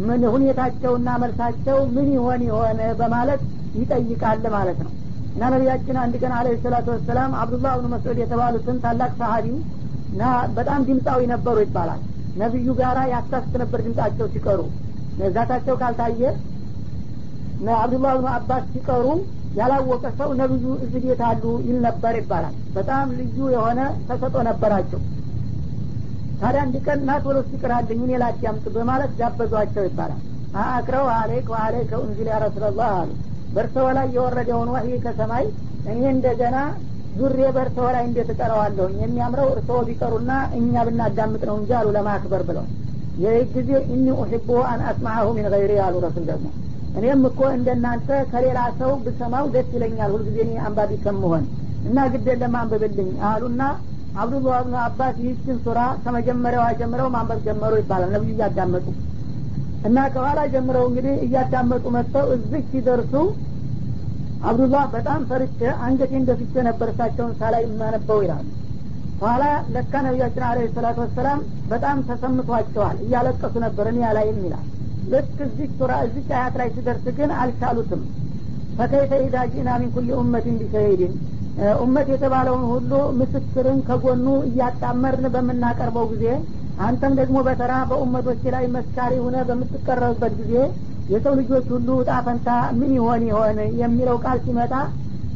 [0.00, 3.42] ምን ሁኔታቸውና መልሳቸው ምን ይሆን ይሆን በማለት
[3.74, 4.92] ይጠይቃል ማለት ነው።
[5.34, 9.46] እና ነቢያችን አንድ ቀን አለ ሰላቱ ወሰላም አብዱላህ ብኑ መስዑድ የተባሉትን ታላቅ ሰሀቢ
[10.12, 10.22] እና
[10.56, 12.00] በጣም ድምፃዊ ነበሩ ይባላል
[12.40, 14.60] ነቢዩ ጋራ ያሳስት ነበር ድምጻቸው ሲቀሩ።
[15.34, 16.22] ዛታቸው ካልታየ
[17.76, 19.06] አብዱላህ ብኑ አባስ ሲቀሩ
[19.58, 25.00] ያላወቀ ሰው ነብዩ እዚህ አሉ ይል ነበር ይባላል። በጣም ልዩ የሆነ ተሰጦ ነበራቸው።
[26.40, 30.22] ታዲያ አንድ ቀን ና ቶሎ ሲቅራልኝ እኔ ላዳምጥ በማለት ጋበዟቸው ይባላል።
[30.62, 33.10] አክረው አሌክ ወአሌከ እንዚል ያ ረሱላላህ አሉ።
[33.54, 35.44] በእርሰው ላይ የወረደውን ወህይ ከሰማይ
[35.86, 36.56] እኔ እንደገና
[37.12, 42.66] ዙሬ በእርሰው ላይ እንዴት እቀረዋለሁኝ የሚያምረው እርስዎ ቢቀሩና እኛ ብናዳምጥ ነው እንጂ አሉ ለማክበር ብለው።
[43.16, 46.46] ይህ ጊዜ እኒ ኡሕቡ አን አስማዐሁ ሚን ገይሪ አሉ ረሱል ደግሞ።
[46.94, 51.44] እኔም እኮ እንደናንተ ከሌላ ሰው ብሰማው ደስ ይለኛል ሁልጊዜ እኔ አንባቢ ከምሆን
[51.84, 53.62] እና ግዴን ለማንበብልኝ አሉና
[54.14, 58.86] አብዱላህ ብኑ አባስ ይህችን ሱራ ከመጀመሪያዋ ጀምረው ማንበብ ጀመሩ ይባላል ነብዩ እያዳመጡ።
[59.84, 63.14] እና ከኋላ ጀምረው እንግዲህ እያዳመጡ መጥተው እዚህ ሲደርሱ
[64.42, 68.46] አብዱላህ በጣም ፈርቼ አንገቴ እንደፍቼ ነበር እሳቸውን ሳላይ የማነበው ይላሉ።
[69.20, 69.42] ኋላ
[69.74, 71.40] ለካ ነቢያችን አለ ሰላቱ ወሰላም
[71.72, 74.66] በጣም ተሰምቷቸዋል እያለቀሱ ነበር እኔ ያላይም ይላል።
[75.04, 78.02] ልክ እዚህ ሱራ እዚህ አያት ላይ ሲደርስ ግን አልቻሉትም።
[78.78, 81.14] ፈከይፈ ኢዛ ጂና ሚን ኩል ኡመትን ቢሸሂድን
[81.80, 86.26] ኡመት የተባለውን ሁሉ ምስክርን ከጎኑ እያጣመርን በምናቀርበው ጊዜ
[86.78, 90.54] አንተም ደግሞ በተራ በኡመቶች ላይ መስካሪ ሁነ በምትቀረብበት ጊዜ
[91.08, 94.74] የሰው ልጆች ሁሉ እጣ ፈንታ ምን ይሆን ይሆን የሚለው ቃል ሲመጣ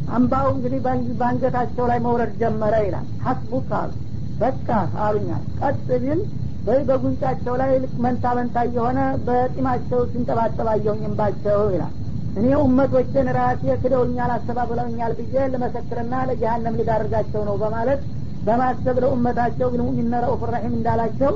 [0.08, 0.80] አምባው እንግዲህ
[1.18, 3.92] በአንገታቸው ላይ መውረድ ጀመረ ይላል። ሀስቡክ አሉ።
[4.38, 4.68] በቃ
[5.04, 6.20] አሉኛል ቀጥ ቢል
[6.66, 11.94] ወይ በጉንጫቸው ላይ ልክ መንታ መንታ እየሆነ በጢማቸው ሲንጠባጠባየውኝ እንባቸው ይላል።
[12.36, 18.00] እኔ ኡመቶችን ራሴ ክደውኛል አስተባብለውኛል ብዬ ልመሰክርና ለጀሀነም ሊዳርጋቸው ነው በማለት
[18.42, 21.32] በማሰብ ለኡመታቸው ብልሙሚነ ረኡፍ ረሒም እንዳላቸው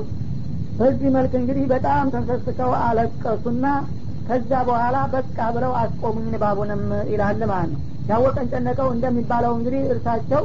[0.79, 3.65] በዚህ መልክ እንግዲህ በጣም ተንሰስከው አለቀሱና
[4.31, 10.43] ከዛ በኋላ በቃ ብለው አስቆሙኝ ንባቡንም ይላል ማለት ነው። ያወቀን ጨነቀው እንደሚባለው እንግዲህ እርሳቸው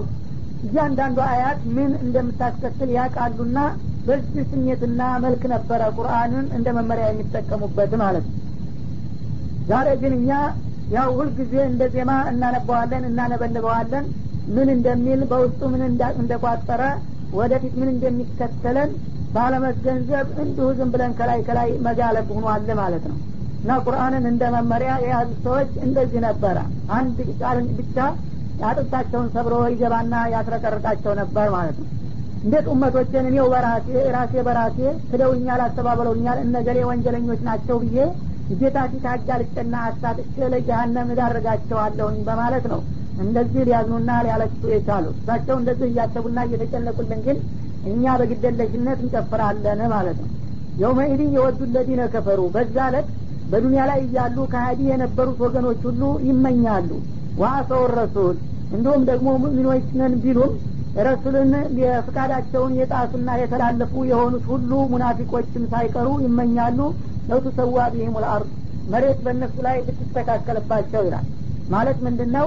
[0.67, 3.59] እያንዳንዱ አያት ምን እንደምታስከትል ያውቃሉና
[4.07, 8.35] በዚህ ስሜትና መልክ ነበረ ቁርአንን እንደ መመሪያ የሚጠቀሙበት ማለት ነው።
[9.71, 10.31] ዛሬ ግን እኛ
[10.97, 14.05] ያው ሁልጊዜ እንደ ዜማ እናነባዋለን እናነበልበዋለን።
[14.57, 15.85] ምን እንደሚል በውስጡ ምን
[16.17, 16.83] እንደቋጠረ
[17.39, 18.91] ወደፊት ምን እንደሚከተለን
[19.33, 23.17] ባለመገንዘብ እንዲሁ ዝም ብለን ከላይ ከላይ መጋለብ ሆኗል ማለት ነው
[23.67, 26.57] እና ቁርአንን እንደ መመሪያ የያዙ ሰዎች እንደዚህ ነበረ።
[26.97, 27.97] አንድ ቃል ብቻ
[28.59, 31.89] አጥንታቸውን ሰብሮ ይገባና ያስረቀርቃቸው ነበር ማለት ነው።
[32.43, 34.79] እንዴት ኡመቶችን እኔው በራሴ ራሴ በራሴ
[35.11, 37.99] ክደውኛል አስተባብለውኛል እነገሌ ወንጀለኞች ናቸው ብዬ
[38.55, 42.81] ጌታ ፊት አጋልጬና አሳጥቼ ለጀሀነም እዳርጋቸዋለሁኝ በማለት ነው
[43.19, 47.39] እንደዚህ ሊያዝኑና ሊያለቅሱ የቻሉ እሳቸው እንደዚህ እያሰቡና እየተጨነቁልን ግን
[47.85, 50.31] እኛ በግደለሽነት እንጨፍራለን ማለት ነው።
[50.77, 53.09] የውመኢድን የወዱ ለዲነ ከፈሩ በዛ ዕለት
[53.49, 56.91] በዱንያ ላይ እያሉ ከሀዲ የነበሩት ወገኖች ሁሉ ይመኛሉ።
[57.37, 58.37] ዋአሰው ረሱል።
[58.71, 60.53] እንዲሁም ደግሞ ሙእሚኖች ነን ቢሉም
[61.01, 66.79] ረሱልን የፍቃዳቸውን የጣሱና የተላለፉ የሆኑት ሁሉ ሙናፊቆችም ሳይቀሩ ይመኛሉ።
[67.29, 68.17] ለው ትሰዋ ቢህም
[68.87, 71.27] መሬት በእነሱ ላይ ብትስተካከልባቸው ይላል።
[71.69, 72.47] ማለት ምንድን ነው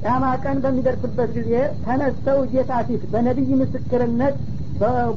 [0.00, 1.52] ቅያማ ቀን በሚደርስበት ጊዜ
[1.84, 4.36] ተነስተው ጌታ ፊት በነቢይ ምስክርነት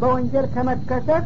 [0.01, 1.25] በወንጀል ከመከሰት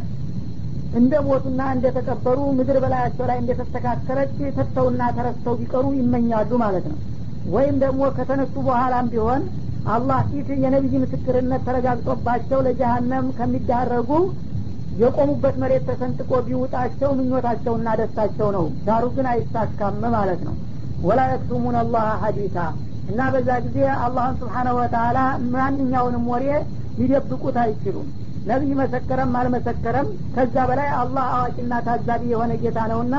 [0.93, 6.99] እንደ ሞቱና እንደ ተቀበሩ ምድር በላያቸው ላይ እንደተስተካከለች ተተውና ተረስተው ቢቀሩ ይመኛሉ ማለት ነው።
[7.45, 9.41] ወይም ደግሞ ከተነሱ በኋላም ቢሆን
[9.85, 14.09] አላህ ፊት የነቢይ ምስክርነት ተረጋግጦባቸው ለጀሀነም ከሚዳረጉ
[14.91, 20.55] የቆሙበት መሬት ተሰንጥቆ ቢውጣቸው ምኞታቸውና ደስታቸው ነው። ዳሩ ግን አይሳካም ማለት ነው።
[21.01, 22.57] ወላ የክቱሙን አላህ ሀዲታ
[23.07, 25.19] እና በዛ ጊዜ አላህን ስብሓነሁ ወተላ
[25.53, 26.47] ማንኛውንም ወሬ
[26.97, 28.07] ሊደብቁት አይችሉም
[28.45, 30.07] ነቢይ መሰከረም አልመሰከረም?
[30.35, 33.15] ከዛ በላይ አላህ አዋቂና ታዛቢ የሆነ ጌታ ነውና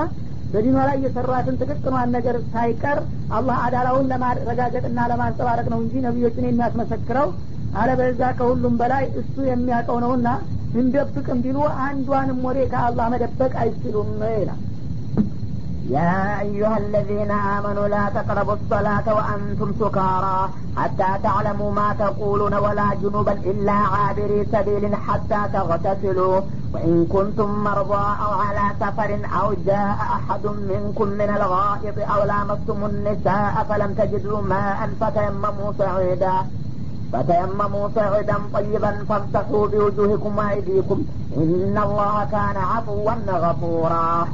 [0.52, 2.98] በዲኗ ላይ የሰሯትን ጥቅቅኗን ነገር ሳይቀር
[3.30, 7.28] አላህ አዳላውን ለማረጋገጥና ለማንጸባረቅ ነው እንጂ ነቢዮችን የሚያስመሰክረው።
[7.72, 10.28] አለበዛ ከሁሉም በላይ እሱ የሚያውቀው ነውና
[10.74, 14.58] እንደብቅም ቢሉ አንዷንም ወሬ ከአላህ መደበቅ አይችሉም ይላል
[15.88, 23.32] يا أيها الذين آمنوا لا تقربوا الصلاة وأنتم سكارى حتى تعلموا ما تقولون ولا جنوبا
[23.32, 26.40] إلا عابري سبيل حتى تغتسلوا.
[26.74, 33.66] وإن كنتم مرضى أو على سفر أو جاء أحد منكم من الغائط أو لامستم النساء
[33.68, 36.32] فلم تجدوا ماء فتيمموا صعيدا.
[37.12, 41.02] فتيمموا صعيدا طيبا فامسحوا بوجوهكم وأيديكم.
[41.36, 44.28] إن الله كان عفوا غفورا.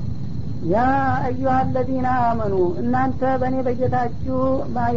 [0.64, 0.76] ያ
[1.22, 4.38] አዩሀ አለዚነ አመኑ እናንተ በእኔ በጌታችሁ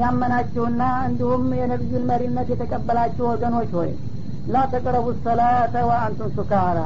[0.02, 3.92] ያመናችሁና እንዲሁም የነቢዩን መሪነት የተቀበላችሁ ወገኖች ሆይ
[4.46, 6.80] ላ ተቅረቡ ሰላተ ወአንቱም ሱካራ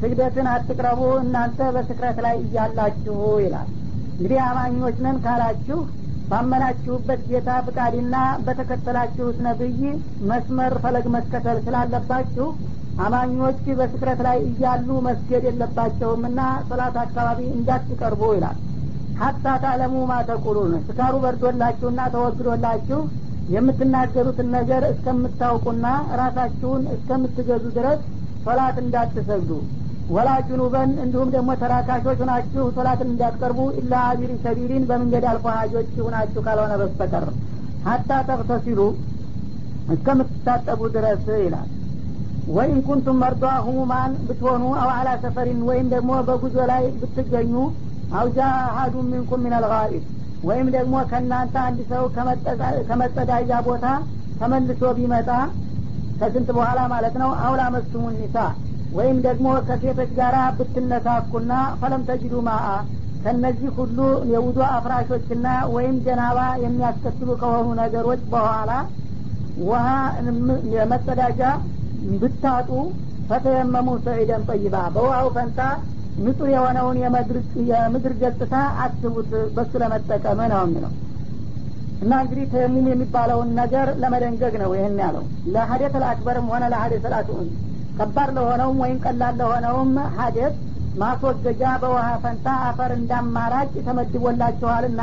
[0.00, 3.68] ስግደትን አትቅረቡ እናንተ በስክረት ላይ እያላችሁ ይላል።
[4.18, 5.78] እንግዲህ አማኞች ነን ካላችሁ
[6.28, 8.16] ባመናችሁበት ጌታ ፍቃድና
[8.46, 9.80] በተከተላችሁት ነብይ
[10.30, 12.46] መስመር ፈለግ መከተል ስላለባችሁ
[13.04, 18.56] አማኞች በስክረት ላይ እያሉ መስገድ የለባቸውም እና ሰላት አካባቢ እንዳትቀርቡ ይላል።
[19.20, 23.00] ሀታ ታለሙ ማተቁሉን ስካሩ በርዶላችሁና ተወግዶላችሁ
[23.54, 25.86] የምትናገሩትን ነገር እስከምታውቁና
[26.20, 28.00] ራሳችሁን እስከምትገዙ ድረስ
[28.44, 29.50] ሶላት እንዳትሰግዱ።
[30.10, 36.42] ወላ ጁኑበን እንዲሁም ደግሞ ተራካሾች ሁናችሁ ሶላትን እንዳትቀርቡ። ኢላ አቢሪ ሰቢሊን በመንገድ አልፎ ሀጆች ሁናችሁ
[36.46, 37.26] ካልሆነ በስተቀር።
[37.88, 38.80] ሀታ ተቅተሲሉ
[39.94, 41.68] እስከምትታጠቡ ድረስ ይላል
[42.56, 47.54] ወይን ኩንቱም መርዷ ሁሙማን ብትሆኑ አው አላ ሰፈሪን ወይም ደግሞ በጉዞ ላይ ብትገኙ
[48.18, 50.04] አውጃ አሀዱ ሚንኩም ምን አልጋኢብ
[50.48, 52.04] ወይም ደግሞ ከእናንተ አንድ ሰው
[52.88, 53.86] ከመጸዳጃ ቦታ
[54.40, 55.30] ተመልሶ ቢመጣ
[56.20, 57.30] ከስንት በኋላ ማለት ነው?
[57.44, 58.36] አውላ መስሙ ኒሳ
[58.96, 62.68] ወይም ደግሞ ከሴቶች ጋር ብትነካኩና ፈለም ተጅዱ ማአ
[63.24, 63.98] ከነዚህ ሁሉ
[64.32, 68.70] የውዶ አፍራሾችና ወይም ጀናባ የሚያስከትሉ ከሆኑ ነገሮች በኋላ
[69.64, 69.86] ውሀ
[70.74, 71.40] የመጸዳጃ
[72.20, 72.70] ብታጡ
[73.30, 75.60] ፈተየመሙ ሰዒደን ጠይባ በውሃው ፈንታ
[76.16, 76.96] ንጹህ የሆነውን
[77.70, 80.92] የምድር ገጽታ አስቡት። በሱ ለመጠቀም ነው የሚለው።
[82.00, 87.48] እና እንግዲህ ተየሙም የሚባለውን ነገር ለመደንገግ ነው ይህን ያለው። ለሀደት አልአክበርም ሆነ ለሀደት አልአስኡን
[87.98, 90.56] ከባድ ለሆነውም ወይም ቀላል ለሆነውም ሀደት
[90.94, 95.02] ማስወገጃ በውሃ ፈንታ አፈር እንዳማራጭ ተመድቦላችኋልና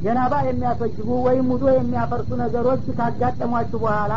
[0.00, 4.12] ጀናባ የሚያስወጅቡ ወይም ውዶ የሚያፈርሱ ነገሮች ካጋጠሟችሁ በኋላ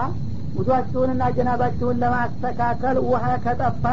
[0.55, 3.83] ውዷችሁንና ጀናባችሁን ለማስተካከል ውሀ ከጠፋ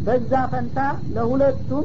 [0.00, 0.78] በዛ ፈንታ
[1.14, 1.84] ለሁለቱም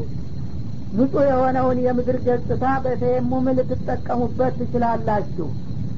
[0.91, 5.47] ንጹህ የሆነውን የምድር ገጽታ በተየሙም ልትጠቀሙበት ትችላላችሁ።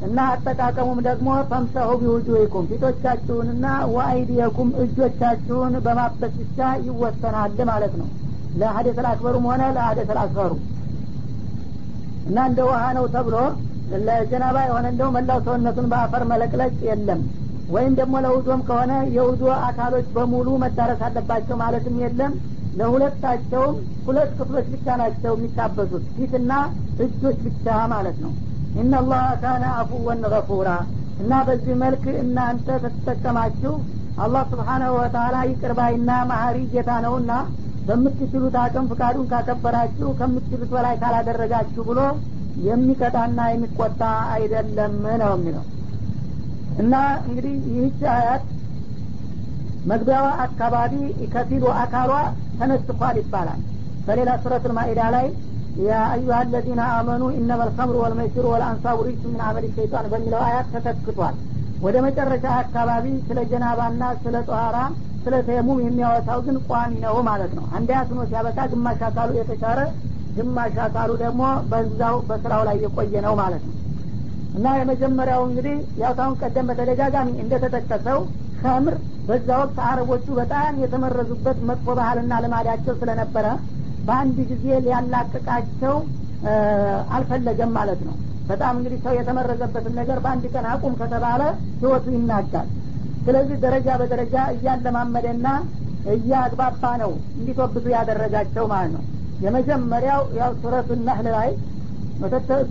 [0.02, 8.10] እና አጠቃቀሙም ደግሞ ፈምሰሁ ቢውጁይኩም ፊቶቻችሁንና ወአይዲየኩም እጆቻችሁን በማበስ ብቻ ይወሰናል ማለት ነው።
[8.54, 10.52] ለሀደት አልአክበሩም ሆነ ለሀደት አልአስፈሩ
[12.26, 13.38] እና እንደ ውሀ ነው ተብሎ
[14.04, 17.22] ለጀናባ የሆነ እንደው መላው ሰውነቱን በአፈር መለቅለቅ የለም
[17.68, 22.34] ወይም ደግሞ ለውዶም ከሆነ የውዶ አካሎች በሙሉ መዳረስ አለባቸው ማለትም የለም።
[22.78, 23.76] ለሁለታቸውም
[24.08, 26.52] ሁለት ክፍሎች ብቻ ናቸው የሚታበሱት ፊትና
[27.06, 28.32] እጆች ብቻ ማለት ነው።
[28.76, 30.70] ኢናላህ ካነ አፉወን ገፉራ።
[31.20, 33.74] እና በዚህ መልክ እናንተ ተተጠቀማችሁ
[34.18, 37.32] አላህ ስብሓናሁ ወተላ ይቅርባይና ማሀሪ ጌታ ነውና
[37.88, 42.02] በምትችሉት አቅም ፍቃዱን ካከበራችሁ ከምትችሉት በላይ ካላደረጋችሁ ብሎ
[42.64, 44.02] የሚቀጣና የሚቆጣ
[44.36, 45.64] አይደለም ነው የሚለው
[46.76, 46.94] እና
[47.26, 48.44] እንግዲህ ይህች አያት
[49.86, 50.94] መግቢያዋ አካባቢ
[51.34, 52.12] ከፊሉ አካሏ
[52.60, 53.62] ተነስኳል ይባላል።
[54.08, 55.28] በሌላ ሱረት ልማኢዳ ላይ
[55.76, 61.36] ያ አዩሀ አለዚነ አመኑ ኢነመ ልከምሩ ወልመይሲሩ ወልአንሳቡ ሪጅሱ ምን አመል ሸይጣን በሚለው አያት ተተክቷል።
[61.82, 64.78] ወደ መጨረሻ አካባቢ ስለ ጀናባና ስለ ጦሃራ
[65.26, 69.80] ስለ ተየሙም የሚያወሳው ግን ቋሚ ነው ማለት ነው። አንድ ሆኖ ሲያበቃ ግማሽ አካሉ የተሻረ
[70.36, 73.76] ግማሽ አካሉ ደግሞ በዛው በስራው ላይ የቆየ ነው ማለት ነው
[74.54, 78.20] እና የመጀመሪያው እንግዲህ ያው ታሁን ቀደም በተደጋጋሚ እንደተጠቀሰው
[78.58, 78.96] ከምር
[79.28, 83.48] በዛ ወቅት አረቦቹ በጣም የተመረዙበት መጥፎ ባህልና ልማዳቸው ስለነበረ
[84.04, 85.96] በአንድ ጊዜ ሊያላቅቃቸው
[87.16, 88.16] አልፈለገም ማለት ነው።
[88.50, 91.42] በጣም እንግዲህ ሰው የተመረዘበትን ነገር በአንድ ቀን አቁም ከተባለ
[91.82, 92.68] ህይወቱ ይናጋል።
[93.26, 95.48] ስለዚህ ደረጃ በደረጃ እያለማመደና
[96.14, 99.04] እያግባባ ነው እንዲቶብቱ ያደረጋቸው ማለት ነው።
[99.40, 101.50] የመጀመሪያው ያው ሱረቱ ነህል ላይ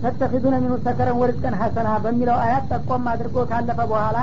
[0.03, 4.17] ተተኪዙነ ሚኑ ሰከረን ወርዝቀን ሀሰና በሚለው አያት ጠቆም አድርጎ ካለፈ በኋላ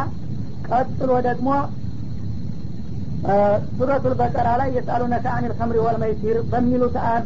[0.69, 1.49] ቀጥሎ ደግሞ
[3.77, 6.37] ሱረቱል በቀራ ላይ የሳሉነከ አኒል ከምሪ ወልመይሲር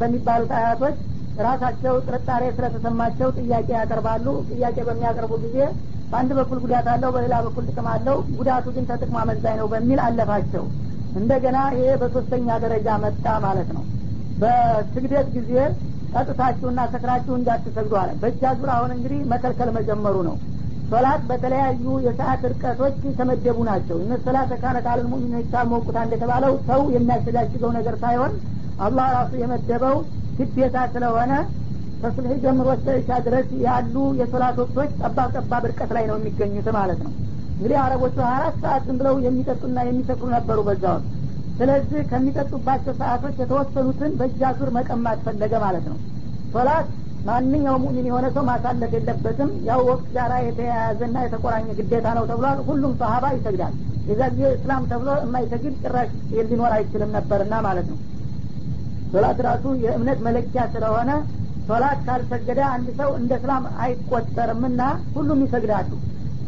[0.00, 0.96] በሚባሉት አያቶች
[1.44, 5.56] ራሳቸው ጥርጣሬ ስለተሰማቸው ጥያቄ ያቀርባሉ። ጥያቄ በሚያቀርቡ ጊዜ
[6.10, 10.64] በአንድ በኩል ጉዳት አለው በሌላ በኩል ጥቅም አለው። ጉዳቱ ግን ተጥቅሞ አመዛኝ ነው በሚል አለፋቸው።
[11.20, 13.84] እንደገና ይሄ በሶስተኛ ደረጃ መጣ ማለት ነው።
[14.38, 15.52] በስግደት ጊዜ
[16.14, 20.36] ጠጥታችሁና ሰክራችሁ እንዳትሰግዱ አለ። በእጃ ዙር አሁን እንግዲህ መከልከል መጀመሩ ነው።
[20.90, 27.70] ሶላት በተለያዩ የሰዓት እርቀቶች የተመደቡ ናቸው። እነ ሶላት ካነት አለል ሙሚኖች ታሞቁታ እንደተባለው ሰው የሚያሸጋሽገው
[27.78, 28.32] ነገር ሳይሆን
[28.80, 29.96] አላህ ራሱ የመደበው
[30.38, 31.32] ግዴታ ስለሆነ
[32.00, 37.00] ከሱልህ ጀምሮ እስከ ኢሻ ድረስ ያሉ የሶላት ወቅቶች ጠባብ ጠባብ እርቀት ላይ ነው የሚገኙት ማለት
[37.06, 37.12] ነው።
[37.54, 41.10] እንግዲህ አረቦቹ አራት ሰዓት ዝም ብለው የሚጠጡና የሚሰክሩ ነበሩ በዛ ወቅት
[41.58, 45.98] ስለዚህ ከሚጠጡባቸው ሰዓቶች የተወሰኑትን በእጃ ዙር መቀማት ፈለገ ማለት ነው።
[46.54, 46.88] ሶላት
[47.24, 52.92] ማንኛውም ሙሚን የሆነ ሰው ማሳለፍ የለበትም። ያው ወቅት ጋራ የተያያዘና የተቆራኘ ግዴታ ነው ተብሏል። ሁሉም
[53.00, 53.74] ሰሀባ ይሰግዳል።
[54.08, 56.10] የዛ ጊዜ እስላም ተብሎ የማይሰግድ ጭራሽ
[56.50, 57.98] ሊኖር አይችልም ነበርና ማለት ነው።
[59.12, 61.10] ሶላት ራሱ የእምነት መለኪያ ስለሆነ
[61.68, 64.80] ሶላት ካልሰገደ አንድ ሰው እንደ እስላም አይቆጠርምና
[65.14, 65.90] ሁሉም ይሰግዳሉ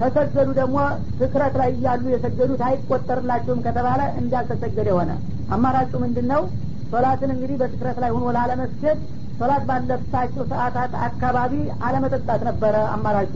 [0.00, 0.78] ተሰገዱ ደግሞ
[1.20, 5.12] ትክረት ላይ እያሉ የሰገዱት አይቆጠርላቸውም ከተባለ እንዳልተሰገደ የሆነ
[5.54, 6.42] አማራጩ ምንድን ነው
[6.90, 8.98] ሶላትን እንግዲህ በትክረት ላይ ሆኖ ላለመስገድ
[9.38, 11.52] ሶላት ባለባቸው ሰዓታት አካባቢ
[11.86, 13.32] አለመጠጣት ነበረ አማራጩ።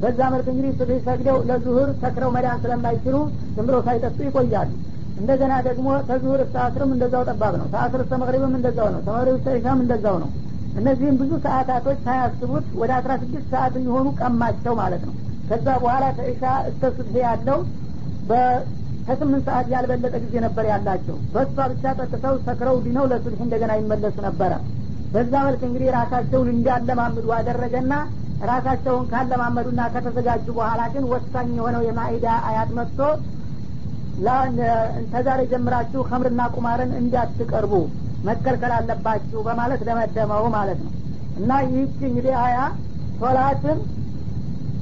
[0.00, 3.16] በዛ መልክ እንግዲህ ሱብህ ሰግደው ለዙሁር ሰክረው መዳን ስለማይችሉ
[3.54, 4.70] ዝም ብለው ሳይጠጡ ይቆያሉ።
[5.18, 9.56] እንደገና ደግሞ ተዙሁር እስከ አስርም እንደዛው ጠባብ ነው። ተአስር እስከ መቅሪብም እንደዛው ነው። ተመሪብ እስከ
[9.58, 10.30] ኢሻም እንደዛው ነው።
[10.76, 15.14] እነዚህም ብዙ ሰዓታቶች ሳያስቡት ወደ አስራ ስድስት ሰዓት የሚሆኑ ቀማቸው ማለት ነው
[15.48, 17.58] ከዛ በኋላ ከኢሻ እስከ ሱብሄ ያለው
[19.06, 24.52] ከስምንት ሰዓት ያልበለጠ ጊዜ ነበር ያላቸው። በእሷ ብቻ ጠጥተው ሰክረው ዲነው ለሱልህ እንደገና ይመለሱ ነበረ።
[25.12, 27.92] በዛ መልክ እንግዲህ ራሳቸውን እንዲያለማምዱ አደረገና
[28.50, 32.98] ራሳቸውን ካለማመዱና ከተዘጋጁ በኋላ ግን ወሳኝ የሆነው የማኢዳ አያት መጥቶ
[35.12, 37.72] ተዛሬ ጀምራችሁ ከምርና ቁማርን እንዳትቀርቡ
[38.24, 40.92] መከልከል አለባችሁ በማለት ደመደመው ማለት ነው።
[41.38, 42.58] እና ይህች እንግዲህ አያ
[43.20, 43.78] ሶላትን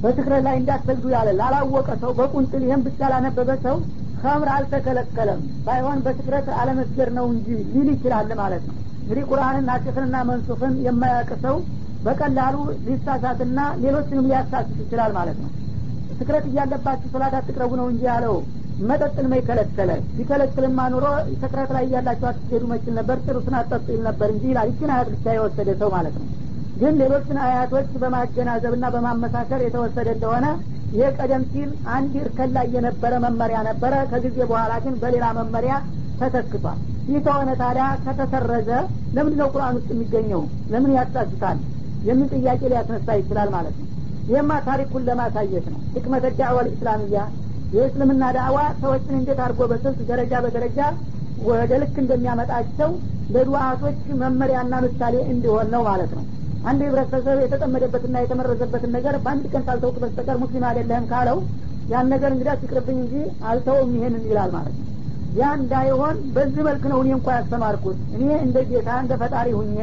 [0.03, 3.75] በትክረት ላይ እንዳትሰግዱ ያለ ላላወቀ ሰው በቁንጥል ይህም ብቻ ላነበበ ሰው
[4.21, 10.73] ከምር አልተከለከለም። ባይሆን በትክረት አለመስገድ ነው እንጂ ሊል ይችላል ማለት ነው። እንግዲህ ቁርአንን ናጭፍንና መንሱፍን
[10.85, 11.55] የማያውቅ ሰው
[12.03, 15.51] በቀላሉ ሊሳሳትና ሌሎችንም ሊያሳስት ይችላል ማለት ነው።
[16.19, 18.35] ትክረት እያለባችሁ ሶላት አትቅረቡ ነው እንጂ ያለው
[18.81, 21.05] መጠጥን መይከለከለ ቢከለክልማ ኑሮ
[21.41, 25.25] ትክረት ላይ እያላችሁ አትስገዱ መችል ነበር ጥሩስን አትጠጡ ይል ነበር እንጂ ይላል። ይችን አያት ብቻ
[25.35, 26.27] የወሰደ ሰው ማለት ነው
[26.83, 30.45] ግን ሌሎችን አያቶች በማገናዘብና በማመሳከር የተወሰደ እንደሆነ
[30.93, 35.75] ይህ ቀደም ሲል አንድ እርከን ላይ የነበረ መመሪያ ነበረ። ከጊዜ በኋላ ግን በሌላ መመሪያ
[36.19, 38.69] ተተክቷል። ይህ ከሆነ ታዲያ ከተሰረዘ
[39.15, 40.41] ለምንድ ነው ቁርአን ውስጥ የሚገኘው?
[40.73, 41.57] ለምን ያሳስታል?
[42.07, 43.87] የሚል ጥያቄ ሊያስነሳ ይችላል ማለት ነው።
[44.29, 47.23] ይህማ ታሪኩን ለማሳየት ነው። ህክመተ ዳዕዋ ልእስላምያ
[47.73, 50.79] የእስልምና ዳዕዋ ሰዎችን እንዴት አድርጎ በስልት ደረጃ በደረጃ
[51.47, 52.89] ወደ ልክ እንደሚያመጣቸው
[53.35, 56.23] ለዱዓቶች መመሪያና ምሳሌ እንዲሆን ነው ማለት ነው
[56.63, 61.39] አንድ ህብረተሰብ የተጠመደበትና የተመረዘበትን ነገር በአንድ ቀን ሳልተውቅ በስተቀር ሙስሊም አይደለህም ካለው
[61.89, 63.15] ያን ነገር እንግዲህ ሲቅርብኝ እንጂ
[63.49, 64.89] አልተውም ይሄንን ይላል ማለት ነው።
[65.33, 69.77] ያ እንዳይሆን በዚህ መልክ ነው እኔ እንኳ ያስተማርኩት። እኔ እንደ ጌታ እንደ ፈጣሪ ሁኜ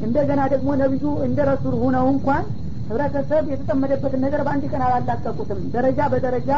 [0.00, 2.44] እንደገና ደግሞ ነቢዩ እንደ ረሱል ሁነው እንኳን
[2.88, 6.50] ህብረተሰብ የተጠመደበትን ነገር በአንድ ቀን አላላቀቁትም። ደረጃ በደረጃ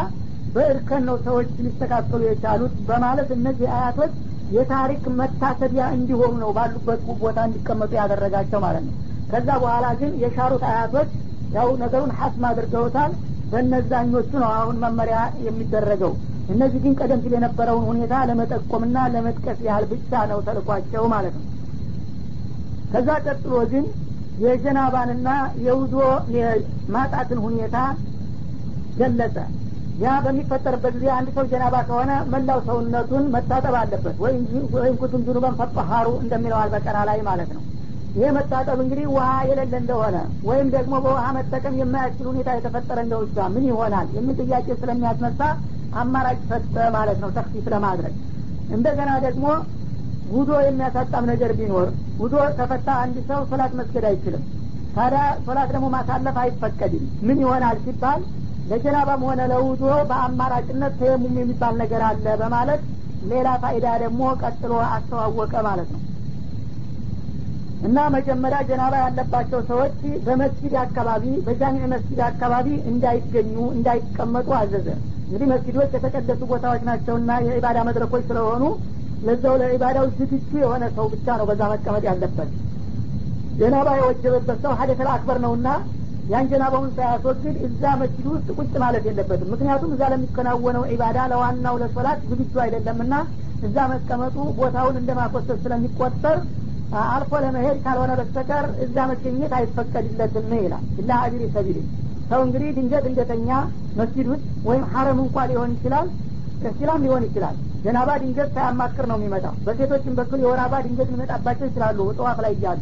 [0.55, 4.13] በእርከን ነው ሰዎች ሊስተካከሉ የቻሉት በማለት እነዚህ አያቶች
[4.51, 8.95] የታሪክ መታሰቢያ እንዲሆኑ ነው ባሉበት ቦታ እንዲቀመጡ ያደረጋቸው ማለት ነው
[9.31, 11.11] ከዛ በኋላ ግን የሻሩት አያቶች
[11.57, 13.13] ያው ነገሩን ሀስም አድርገውታል።
[13.51, 16.13] በእነዛኞቹ ነው አሁን መመሪያ የሚደረገው።
[16.53, 21.45] እነዚህ ግን ቀደም ሲል የነበረውን ሁኔታ ለመጠቆምና ለመጥቀስ ያህል ብቻ ነው ተልኳቸው ማለት ነው።
[22.93, 23.85] ከዛ ቀጥሎ ግን
[24.45, 25.29] የጀናባንና
[25.67, 25.95] የውዞ
[26.95, 27.77] ማጣትን ሁኔታ
[28.99, 29.37] ገለጸ።
[30.03, 34.17] ያ በሚፈጠርበት ጊዜ አንድ ሰው ጀናባ ከሆነ መላው ሰውነቱን መታጠብ አለበት።
[34.75, 37.63] ወይም ኩቱም ጁኑበን ፈጠሃሩ እንደሚለው አልበቀራ ላይ ማለት ነው
[38.17, 40.17] ይህ መታጠብ እንግዲህ ውሃ የሌለ እንደሆነ
[40.49, 45.41] ወይም ደግሞ በውሃ መጠቀም የማያስችል ሁኔታ የተፈጠረ እንደው ብቻ ምን ይሆናል የሚል ጥያቄ ስለሚያስነሳ
[45.95, 48.15] አማራጭ ሰጠ ማለት ነው ተክሲፍ ለማድረግ።
[48.69, 49.45] እንደገና ደግሞ
[50.27, 54.43] ጉዶ የሚያሳጣም ነገር ቢኖር ጉዶ ከፈታ አንድ ሰው ሶላት መስገድ አይችልም።
[54.95, 58.21] ታዲያ ሶላት ደግሞ ማሳለፍ አይፈቀድም። ምን ይሆናል ሲባል
[58.67, 62.81] ለጀናባም ሆነ ለውዶ በአማራጭነት ተየሙም የሚባል ነገር አለ በማለት
[63.29, 66.01] ሌላ ፋይዳ ደግሞ ቀጥሎ አስተዋወቀ ማለት ነው
[67.81, 69.97] እና መጀመሪያ ጀናባ ያለባቸው ሰዎች
[70.27, 74.87] በመስጊድ አካባቢ በጃሚዕ መስጊድ አካባቢ እንዳይገኙ እንዳይቀመጡ አዘዘ።
[75.27, 78.63] እንግዲህ መስጊዶች የተቀደሱ ቦታዎች ናቸውና የኢባዳ መድረኮች ስለሆኑ
[79.23, 82.51] ለዛው ለኢባዳው ዝግጁ የሆነ ሰው ብቻ ነው በዛ መቀመጥ ያለበት።
[83.59, 85.69] ጀናባ የወጀበበት ሰው ሀደተል አክበር ነውና
[86.29, 92.21] ያን ጀናባውን ሳያስወግድ እዛ መስጊድ ውስጥ ቁጭ ማለት የለበትም። ምክንያቱም እዛ ለሚከናወነው ኢባዳ ለዋናው ለሶላት
[92.31, 93.15] ዝግጁ አይደለምና
[93.63, 96.39] እዛ መቀመጡ ቦታውን እንደማኮሰስ ስለሚቆጠር
[97.07, 101.79] አልፎ ለመሄድ ካልሆነ በስተቀር እዛ መገኘት አይፈቀድለትም ይላል። ኢላ አቢሪ ሰቢል።
[102.31, 103.49] ሰው እንግዲህ ድንገት እንደተኛ
[103.99, 106.07] መስጊድ ውስጥ ወይም ሀረም እንኳ ሊሆን ይችላል
[106.63, 111.99] ከሲላም ሊሆን ይችላል። ጀናባ ድንገት ሳያማክር ነው የሚመጣው። በሴቶችም በኩል የወር አበባ ድንገት ሊመጣባቸው ይችላሉ
[112.19, 112.81] ጠዋፍ ላይ እያሉ።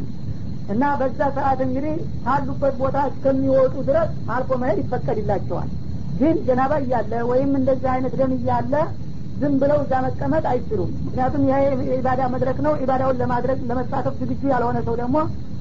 [0.73, 1.95] እና በዛ ሰዓት እንግዲህ
[2.25, 5.71] ካሉበት ቦታ እስከሚወጡ ድረስ አልፎ መሄድ ይፈቀድላቸዋል።
[6.21, 8.75] ግን ጀናባ እያለ ወይም እንደዚህ አይነት ደም እያለ
[9.41, 11.57] ዝም ብለው እዛ መቀመጥ አይችሉም። ምክንያቱም ይሄ
[11.89, 15.17] የኢባዳ መድረክ ነው። ኢባዳውን ለማድረግ ለመሳተፍ ዝግጁ ያልሆነ ሰው ደግሞ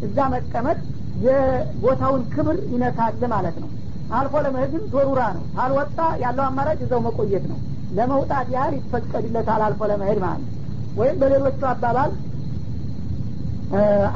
[0.07, 0.77] እዛ መቀመጥ
[1.25, 3.69] የቦታውን ክብር ይነሳል ማለት ነው።
[4.13, 7.59] አልፎ ለመሄድም ዶሩራ ነው። ካልወጣ ያለው አማራጭ እዛው መቆየት ነው።
[7.97, 10.51] ለመውጣት ያህል ይፈቀድለታል አልፎ ለመሄድ ማለት ነው።
[10.99, 12.11] ወይም በሌሎቹ አባባል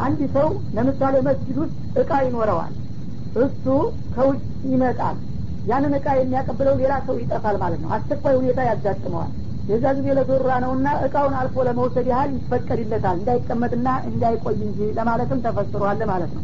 [0.05, 2.73] አንድ ሰው ለምሳሌ መስጅድ ውስጥ እቃ ይኖረዋል።
[3.39, 3.65] እሱ
[4.15, 4.41] ከውጭ
[4.71, 5.17] ይመጣል።
[5.67, 9.31] ያንን እቃ የሚያቀብለው ሌላ ሰው ይጠፋል ማለት ነው። አስቸኳይ ሁኔታ ያጋጥመዋል
[9.67, 16.31] የዛ ጊዜ ለዶራ ነውና እቃውን አልፎ ለመውሰድ ያህል ይፈቀድለታል። እንዳይቀመጥና እንዳይቆይ እንጂ ለማለትም ተፈስሯል ማለት
[16.37, 16.43] ነው።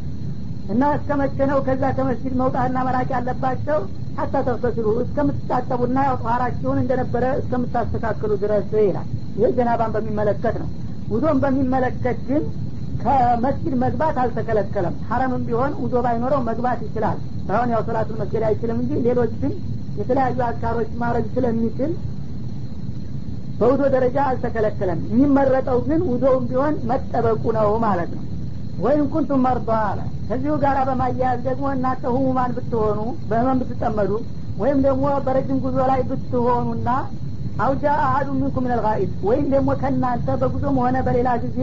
[0.69, 3.80] እና እስከ መቼ ነው ከዛ ከመስጅድ መውጣትና መራቅ ያለባቸው?
[4.17, 10.69] ሀታ ተፈስሉ እስከምትታጠቡና ጧራችሁን እንደነበረ እስከምታስተካክሉ ድረስ ይላል። ይህ ጀናባን በሚመለከት ነው።
[11.09, 12.43] ውዶን በሚመለከት ግን
[12.99, 17.17] ከመስጅድ መግባት አልተከለከለም። ሀረምም ቢሆን ውዶ ባይኖረው መግባት ይችላል።
[17.49, 19.53] አሁን ያው ሰላቱን መስገድ አይችልም እንጂ ሌሎችን
[19.97, 21.91] የተለያዩ አዝካሮች ማድረግ ስለሚችል
[23.64, 28.24] በውዶ ደረጃ አልተከለከለም። የሚመረጠው ግን ውዶውም ቢሆን መጠበቁ ነው ማለት ነው።
[28.78, 32.99] ወይም ኩንቱም መርዷ አለ። ከዚሁ ጋር በማያያዝ ደግሞ እናንተ ህሙማን ብትሆኑ
[33.30, 34.11] በህመም ብትጠመዱ
[34.57, 36.89] ወይም ደግሞ በረጅም ጉዞ ላይ ብትሆኑና
[37.59, 41.59] አውጃ አሀዱ ሚንኩም ምን ልጋኢድ ወይም ደግሞ ከእናንተ በጉዞም ሆነ በሌላ ጊዜ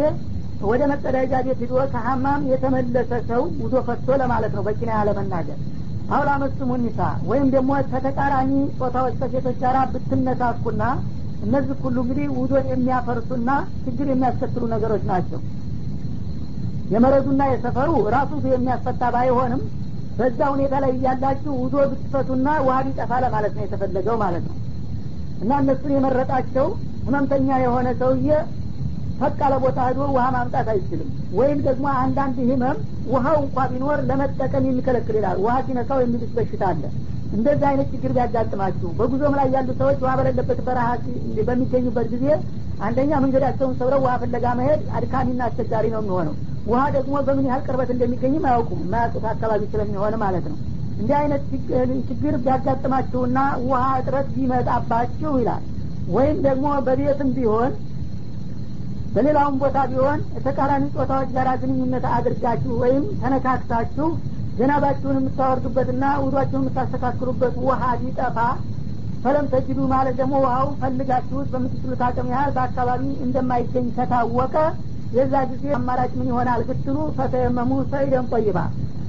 [0.70, 5.59] ወደ መጸዳጃ ቤት ሂዶ ከሀማም የተመለሰ ሰው ውዶ ፈቶ ለማለት ነው። በኪና ያለመናገር
[6.11, 10.82] አውላ መስሙ ኒሳ ወይም ደግሞ ከተቃራኒ ጾታዎች ከሴቶች ጋር ብትነሳኩና
[11.41, 13.51] እነዚህ ሁሉ እንግዲህ ውዶን የሚያፈርሱና
[13.84, 15.41] ችግር የሚያስከትሉ ነገሮች ናቸው።
[16.95, 19.61] የመረዱና የሰፈሩ ራሱ የሚያስፈታ ባይሆንም
[20.18, 24.57] በዛ ሁኔታ ላይ እያላችሁ ውዶ ብትፈቱና ውሀ ቢጠፋ ለማለት ነው የተፈለገው ማለት ነው።
[25.43, 26.66] እና እነሱን የመረጣቸው
[27.07, 28.30] ህመምተኛ የሆነ ሰውዬ
[29.20, 32.76] ፈቃለ ቦታ ሄዶ ውሀ ማምጣት አይችልም። ወይም ደግሞ አንዳንድ ህመም
[33.12, 36.82] ውሀው እንኳ ቢኖር ለመጠቀም የሚከለክል ይላል። ውሀ ሲነካው የሚልስ በሽታ አለ
[37.33, 40.89] እንደዚህ አይነት ችግር ቢያጋጥማችሁ በጉዞም ላይ ያሉ ሰዎች ውሀ በሌለበት በረሀ
[41.49, 42.26] በሚገኙበት ጊዜ
[42.81, 46.35] አንደኛ መንገዳቸውን ሰብረው ውሀ ፍለጋ መሄድ አድካሚና አስቸጋሪ ነው የሚሆነው።
[46.66, 50.57] ውሀ ደግሞ በምን ያህል ቅርበት እንደሚገኝም አያውቁም። የማያውቁት አካባቢ ስለሚሆን ማለት ነው።
[50.99, 51.43] እንዲህ አይነት
[52.09, 55.62] ችግር ቢያጋጥማችሁና ውሀ እጥረት ቢመጣባችሁ ይላል።
[56.09, 57.72] ወይም ደግሞ በቤትም ቢሆን
[59.14, 64.09] በሌላውም ቦታ ቢሆን ተቃራኒ ጾታዎች ጋር ግንኙነት አድርጋችሁ ወይም ተነካክታችሁ
[64.57, 68.38] ጀናባችሁን የምታወርዱበትና ውዷችሁን የምታስተካክሉበት ውሀ ቢጠፋ
[69.24, 74.55] ፈለም ተጅዱ ማለት ደግሞ ውሀው ፈልጋችሁት በምትችሉት አቅም ያህል በአካባቢ እንደማይገኝ ከታወቀ
[75.12, 78.59] የዛ ጊዜ አማራጭ ምን ይሆናል ብትሉ ፈተየመሙ ሰይደን ጠይባ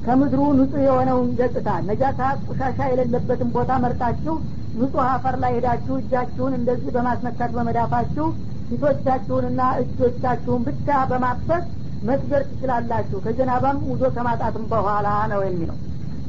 [0.05, 4.35] ከምድሩ ንጹህ የሆነውን ገጽታ ነጃታ ቆሻሻ የሌለበትን ቦታ መርጣችሁ
[4.75, 8.25] ንጹህ አፈር ላይ ሄዳችሁ እጃችሁን እንደዚህ በማስነካት በመዳፋችሁ
[8.69, 11.63] ፊቶቻችሁንና እጆቻችሁን ብቻ በማበስ
[12.01, 15.77] መስገር ትችላላችሁ። ከጀናባም ውዶ ከማጣትም በኋላ ነው የሚለው።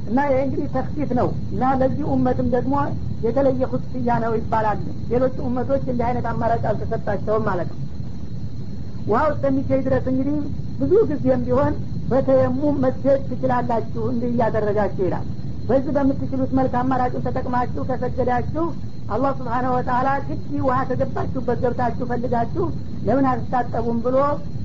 [0.07, 2.75] እና ይህ እንግዲህ ተክሲፍ ነው። እና ለዚህ ኡመትም ደግሞ
[3.25, 4.79] የተለየ ኩስያ ነው ይባላል።
[5.11, 7.79] ሌሎች ኡመቶች እንዲህ አይነት አማራጭ አልተሰጣቸውም ማለት ነው።
[9.07, 10.37] ውሀው እስከሚገኝ ድረስ እንግዲህ
[10.81, 11.73] ብዙ ጊዜም ቢሆን
[12.11, 15.27] በተየሙም መስገድ ትችላላችሁ እንዲህ እያደረጋችሁ ይላል።
[15.69, 18.65] በዚህ በምትችሉት መልክ አማራጩን ተጠቅማችሁ ከሰገዳችሁ
[19.09, 22.65] አላህ ስብሓነ ወተላ ግድ ውሀ ከገባችሁበት ገብታችሁ ፈልጋችሁ
[23.07, 24.17] ለምን አትታጠቡም ብሎ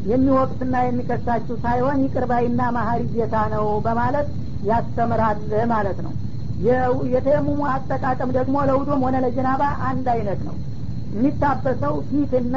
[0.08, 4.28] የሚወቅትና የሚከሳችሁ ሳይሆን ይቅርባይና ማሀሪ ጌታ ነው በማለት
[4.64, 5.40] ያስተምራል
[5.74, 6.14] ማለት ነው።
[7.14, 10.56] የተየሙሙ አጠቃቀም ደግሞ ለውዶም ሆነ ለጀናባ አንድ አይነት ነው።
[11.12, 12.56] የሚታበሰው ፊትና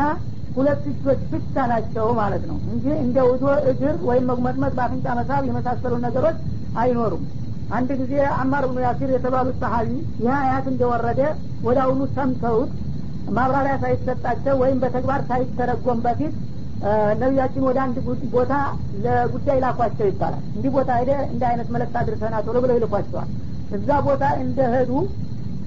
[0.57, 5.95] ሁለት እጆች ብቻ ናቸው ማለት ነው እንጂ እንደ ውዶ እግር ወይም መጉመጥመጥ በአፍንጫ መሳብ የመሳሰሉ
[6.07, 6.39] ነገሮች
[6.77, 7.25] አይኖሩም።
[7.71, 9.91] አንድ ጊዜ አማር ብኑ ያሲር የተባሉት ሰሀቢ
[10.21, 11.21] ይህ አያት እንደወረደ
[11.67, 12.71] ወደ አሁኑ ሰምተውት
[13.37, 16.35] ማብራሪያ ሳይሰጣቸው ወይም በተግባር ሳይተረጎም በፊት
[17.21, 17.97] ነቢያችን ወደ አንድ
[18.35, 18.53] ቦታ
[19.05, 23.29] ለጉዳይ ላኳቸው ይባላል። እንዲህ ቦታ ሄደ እንደ አይነት መለክት አድርሰና ቶሎ ብለው ይልኳቸዋል።
[23.79, 24.93] እዛ ቦታ እንደሄዱ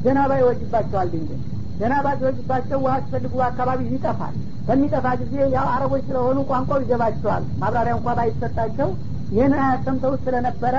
[0.06, 1.42] ጀናባ ይወጅባቸዋል ድንገት።
[1.80, 4.34] ጀናባ ሲወጅባቸው ውሀ ሲፈልጉ አካባቢ ይጠፋል።
[4.68, 8.90] በሚጠፋ ጊዜ ያው አረቦች ስለሆኑ ቋንቋው ይገባቸዋል። ማብራሪያ እንኳ ባይሰጣቸው
[9.32, 10.76] ይህን አያሰምተውት ስለነበረ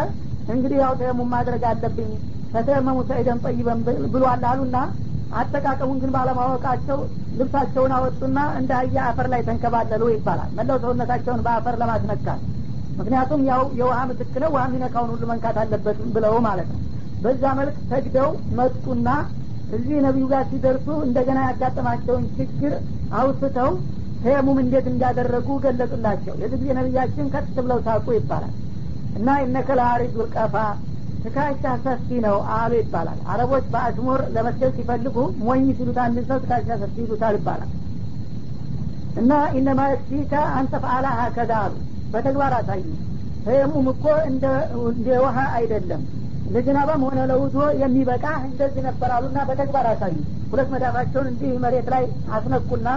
[0.49, 2.11] እንግዲህ ያው ተየሙም ማድረግ አለብኝ
[2.53, 3.81] ከተየመሙ ሰይደን ጠይበን
[4.13, 4.77] ብሏል አሉና
[5.35, 6.99] አጠቃቀሙን ግን ባለማወቃቸው
[7.39, 12.43] ልብሳቸውን አወጡና እንደ አያ አፈር ላይ ተንከባለሉ ይባላል። መላው ሰውነታቸውን በአፈር ለማስነካት።
[12.99, 16.81] ምክንያቱም ያው የውሃ ምትክ ነው ውሃ የሚነካውን ሁሉ መንካት አለበት ብለው ማለት ነው።
[17.25, 18.29] በዛ መልክ ሰግደው
[18.59, 19.09] መጡና
[19.75, 22.73] እዚህ ነቢዩ ጋር ሲደርሱ እንደገና ያጋጠማቸውን ችግር
[23.15, 23.71] አውስተው
[24.23, 28.53] ተየሙም እንዴት እንዳደረጉ ገለጹላቸው የዚህ ጊዜ ነቢያችን ከት ብለው ሳቁ ይባላል።
[29.19, 29.69] እና እነከ
[30.15, 30.55] ልቀፋ
[31.25, 36.97] ትካሻ ሰፊ ነው አሉ ይባላል። አረቦች በአሽሙር ለመስገድ ሲፈልጉ ሞኝ ሲሉት አንድ ሰው ትካሻ ሰፊ
[37.05, 37.71] ይሉታል ይባላል።
[39.21, 41.75] እና ኢነማ የክፊከ አንተ ፈአላ ሀከዛ አሉ።
[42.13, 42.85] በተግባር አሳዩ።
[43.45, 44.45] ተየሙም እኮ እንደ
[45.25, 46.03] ውሃ አይደለም።
[46.55, 50.17] ለዝናባም ሆነ ለውዶ የሚበቃ እንደዚህ ነበር አሉና በተግባር አሳዩ።
[50.51, 52.05] ሁለት መዳፋቸውን እንዲህ መሬት ላይ
[52.37, 52.89] አስነኩና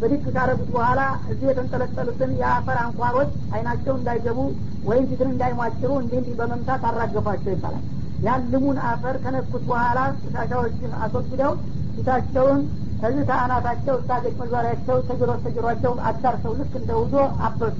[0.00, 4.38] በድክ ካረጉት በኋላ እዚህ የተንጠለጠሉትን የአፈር አንኳሮች አይናቸው እንዳይገቡ
[4.84, 7.84] ወይም ፊትን እንዳይሟጭሩ እንዲህ እንዲህ በመምታት አራገፏቸው ይባላል።
[8.24, 11.52] ያን ልሙን አፈር ከነኩት በኋላ ቆሻሻዎችን አስወግደው
[11.96, 12.60] ፊታቸውን
[13.00, 17.14] ከዚህ ከአናታቸው እስታገጭ መግባሪያቸው ተጅሮ ተጅሯቸው አዳርሰው ልክ እንደ ውዞ
[17.46, 17.78] አበሱ።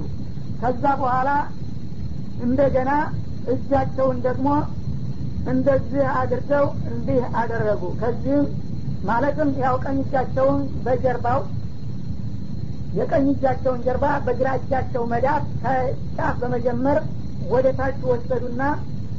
[0.61, 1.29] ከዛ በኋላ
[2.41, 2.91] እንደገና
[3.53, 4.47] እጃቸውን ደግሞ
[5.51, 8.45] እንደዚህ አድርገው እንዲህ አደረጉ። ከዚህም
[9.03, 11.39] ማለትም ያው ቀኝ እጃቸውን በጀርባው
[12.93, 16.99] የቀኝ እጃቸውን ጀርባ በግራ እጃቸው መዳፍ ከጫፍ በመጀመር
[17.45, 18.61] ወደ ታች ወሰዱና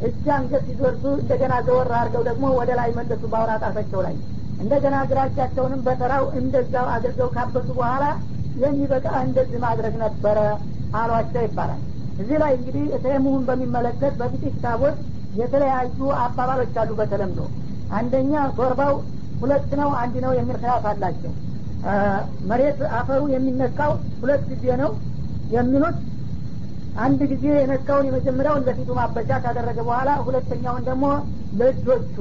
[0.00, 4.14] እጅ አንገት ሲደርሱ እንደገና ዘወር አድርገው ደግሞ ወደ ላይ መለሱ በአውራ ጣታቸው ላይ።
[4.58, 8.04] እንደገና ግራ እጃቸውንም በተራው እንደዛው አድርገው ካበሱ በኋላ
[8.54, 10.38] የሚበቃ እንደዚህ ማድረግ ነበረ
[10.94, 11.80] አሏቸው ይባላል።
[12.18, 14.96] እዚህ ላይ እንግዲህ ተየሙሁን በሚመለከት በፊት ኪታቦች
[15.32, 17.40] የተለያዩ አባባሎች አሉ በተለምዶ።
[17.90, 18.94] አንደኛ ሶርባው
[19.40, 21.32] ሁለት ነው አንድ ነው የሚል ክላፍ አላቸው
[22.50, 24.90] መሬት አፈሩ የሚነካው ሁለት ጊዜ ነው
[25.50, 25.98] የሚሉት።
[26.96, 31.04] አንድ ጊዜ የነካውን የመጀመሪያውን ለፊቱ ማበሻ ካደረገ በኋላ ሁለተኛውን ደግሞ
[31.60, 32.16] ለእጆቹ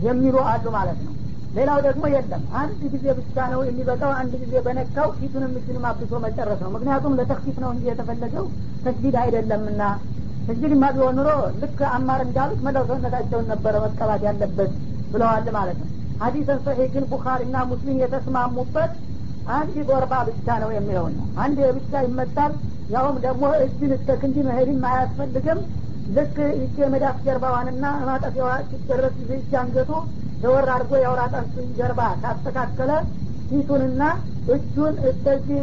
[0.00, 1.14] የሚሉ አሉ ማለት ነው።
[1.54, 6.60] ሌላው ደግሞ የለም። አንድ ጊዜ ብቻ ነው የሚበቃው። አንድ ጊዜ በነካው ፊቱንም እጅንም አብሶ መጨረስ
[6.64, 8.44] ነው ምክንያቱም ለተክፊፍ ነው እንጂ የተፈለገው
[8.84, 9.82] ተስቢድ አይደለምና።
[10.46, 11.30] ተስቢድ ማ ቢሆን ኑሮ
[11.62, 14.70] ልክ አማር እንዳሉት መላው ሰውነታቸውን ነበረ መቀባት ያለበት
[15.12, 15.88] ብለዋል ማለት ነው
[16.20, 18.92] ሀዲሰን ሰሒህ ግን ቡኻሪና ሙስሊም የተስማሙበት
[19.54, 22.52] አንድ ጎርባ ብቻ ነው የሚለውን ነው። አንድ ብቻ ይመጣል።
[22.94, 25.60] ያውም ደግሞ እጅን እስከ ክንዲ መሄድም አያስፈልግም።
[26.16, 29.90] ልክ ይቺ የመዳፍ ጀርባዋንና ማጠፊያዋ ሲደረስ እጅ አንገቱ
[30.42, 32.92] ዘወር አድርጎ የአውራጣንሱን ጀርባ ካስተካከለ
[33.50, 34.02] ፊቱንና
[34.54, 35.60] እጁን እስከዚህ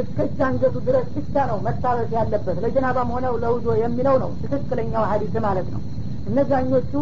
[0.00, 5.34] እስከ እጅ አንገቱ ድረስ ብቻ ነው መታበስ ያለበት። ለጀናባም ሆነው ለውዞ የሚለው ነው ትክክለኛው ሀዲስ
[5.46, 5.80] ማለት ነው።
[6.28, 6.92] እነዛኞቹ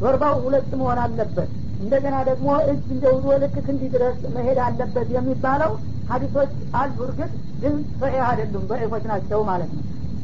[0.00, 1.50] ዶርባው ሁለት መሆን አለበት
[1.80, 5.72] እንደገና ደግሞ እጅ እንደ ውዞ ልክ ክንዲ ድረስ መሄድ አለበት የሚባለው
[6.10, 7.30] ሀዲሶች አሉ። እርግጥ
[7.62, 9.82] ግን ሰሒህ አይደሉም በዒፎች ናቸው ማለት ነው።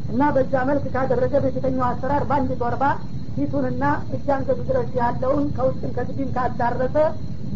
[0.09, 2.85] እና በዛ መልክ ካደረገ በፊተኛው አሰራር በአንድ ጦርባ
[3.37, 3.85] ፊቱንና
[4.15, 6.97] እጅ አንገቱ ድረስ ያለውን ከውስጥም ከግድም ካዳረሰ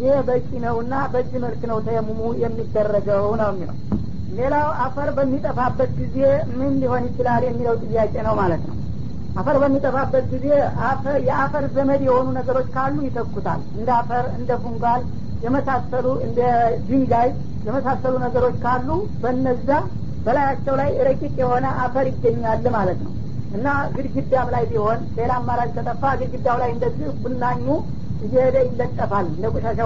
[0.01, 3.77] ይህ በቂ ነውና በዚህ መልክ ነው ተየሙሙ የሚደረገው ነው የሚለው።
[4.39, 6.17] ሌላው አፈር በሚጠፋበት ጊዜ
[6.55, 8.77] ምን ሊሆን ይችላል የሚለው ጥያቄ ነው ማለት ነው
[9.37, 10.47] አፈር በሚጠፋበት ጊዜ
[11.29, 15.03] የአፈር ዘመድ የሆኑ ነገሮች ካሉ ይተኩታል። እንደ አፈር እንደ ፉንጋል
[15.43, 16.41] የመሳሰሉ እንደ
[16.89, 17.29] ድንጋይ
[17.65, 18.89] የመሳሰሉ ነገሮች ካሉ
[19.23, 19.69] በነዛ
[20.27, 23.13] በላያቸው ላይ ረቂቅ የሆነ አፈር ይገኛል ማለት ነው።
[23.51, 27.67] እና ግድግዳም ላይ ቢሆን ሌላ አማራጭ ከጠፋ ግድግዳው ላይ እንደዚህ ቡናኙ
[28.21, 29.79] እየሄደ ይለጠፋል። እንደ ቆሻሻ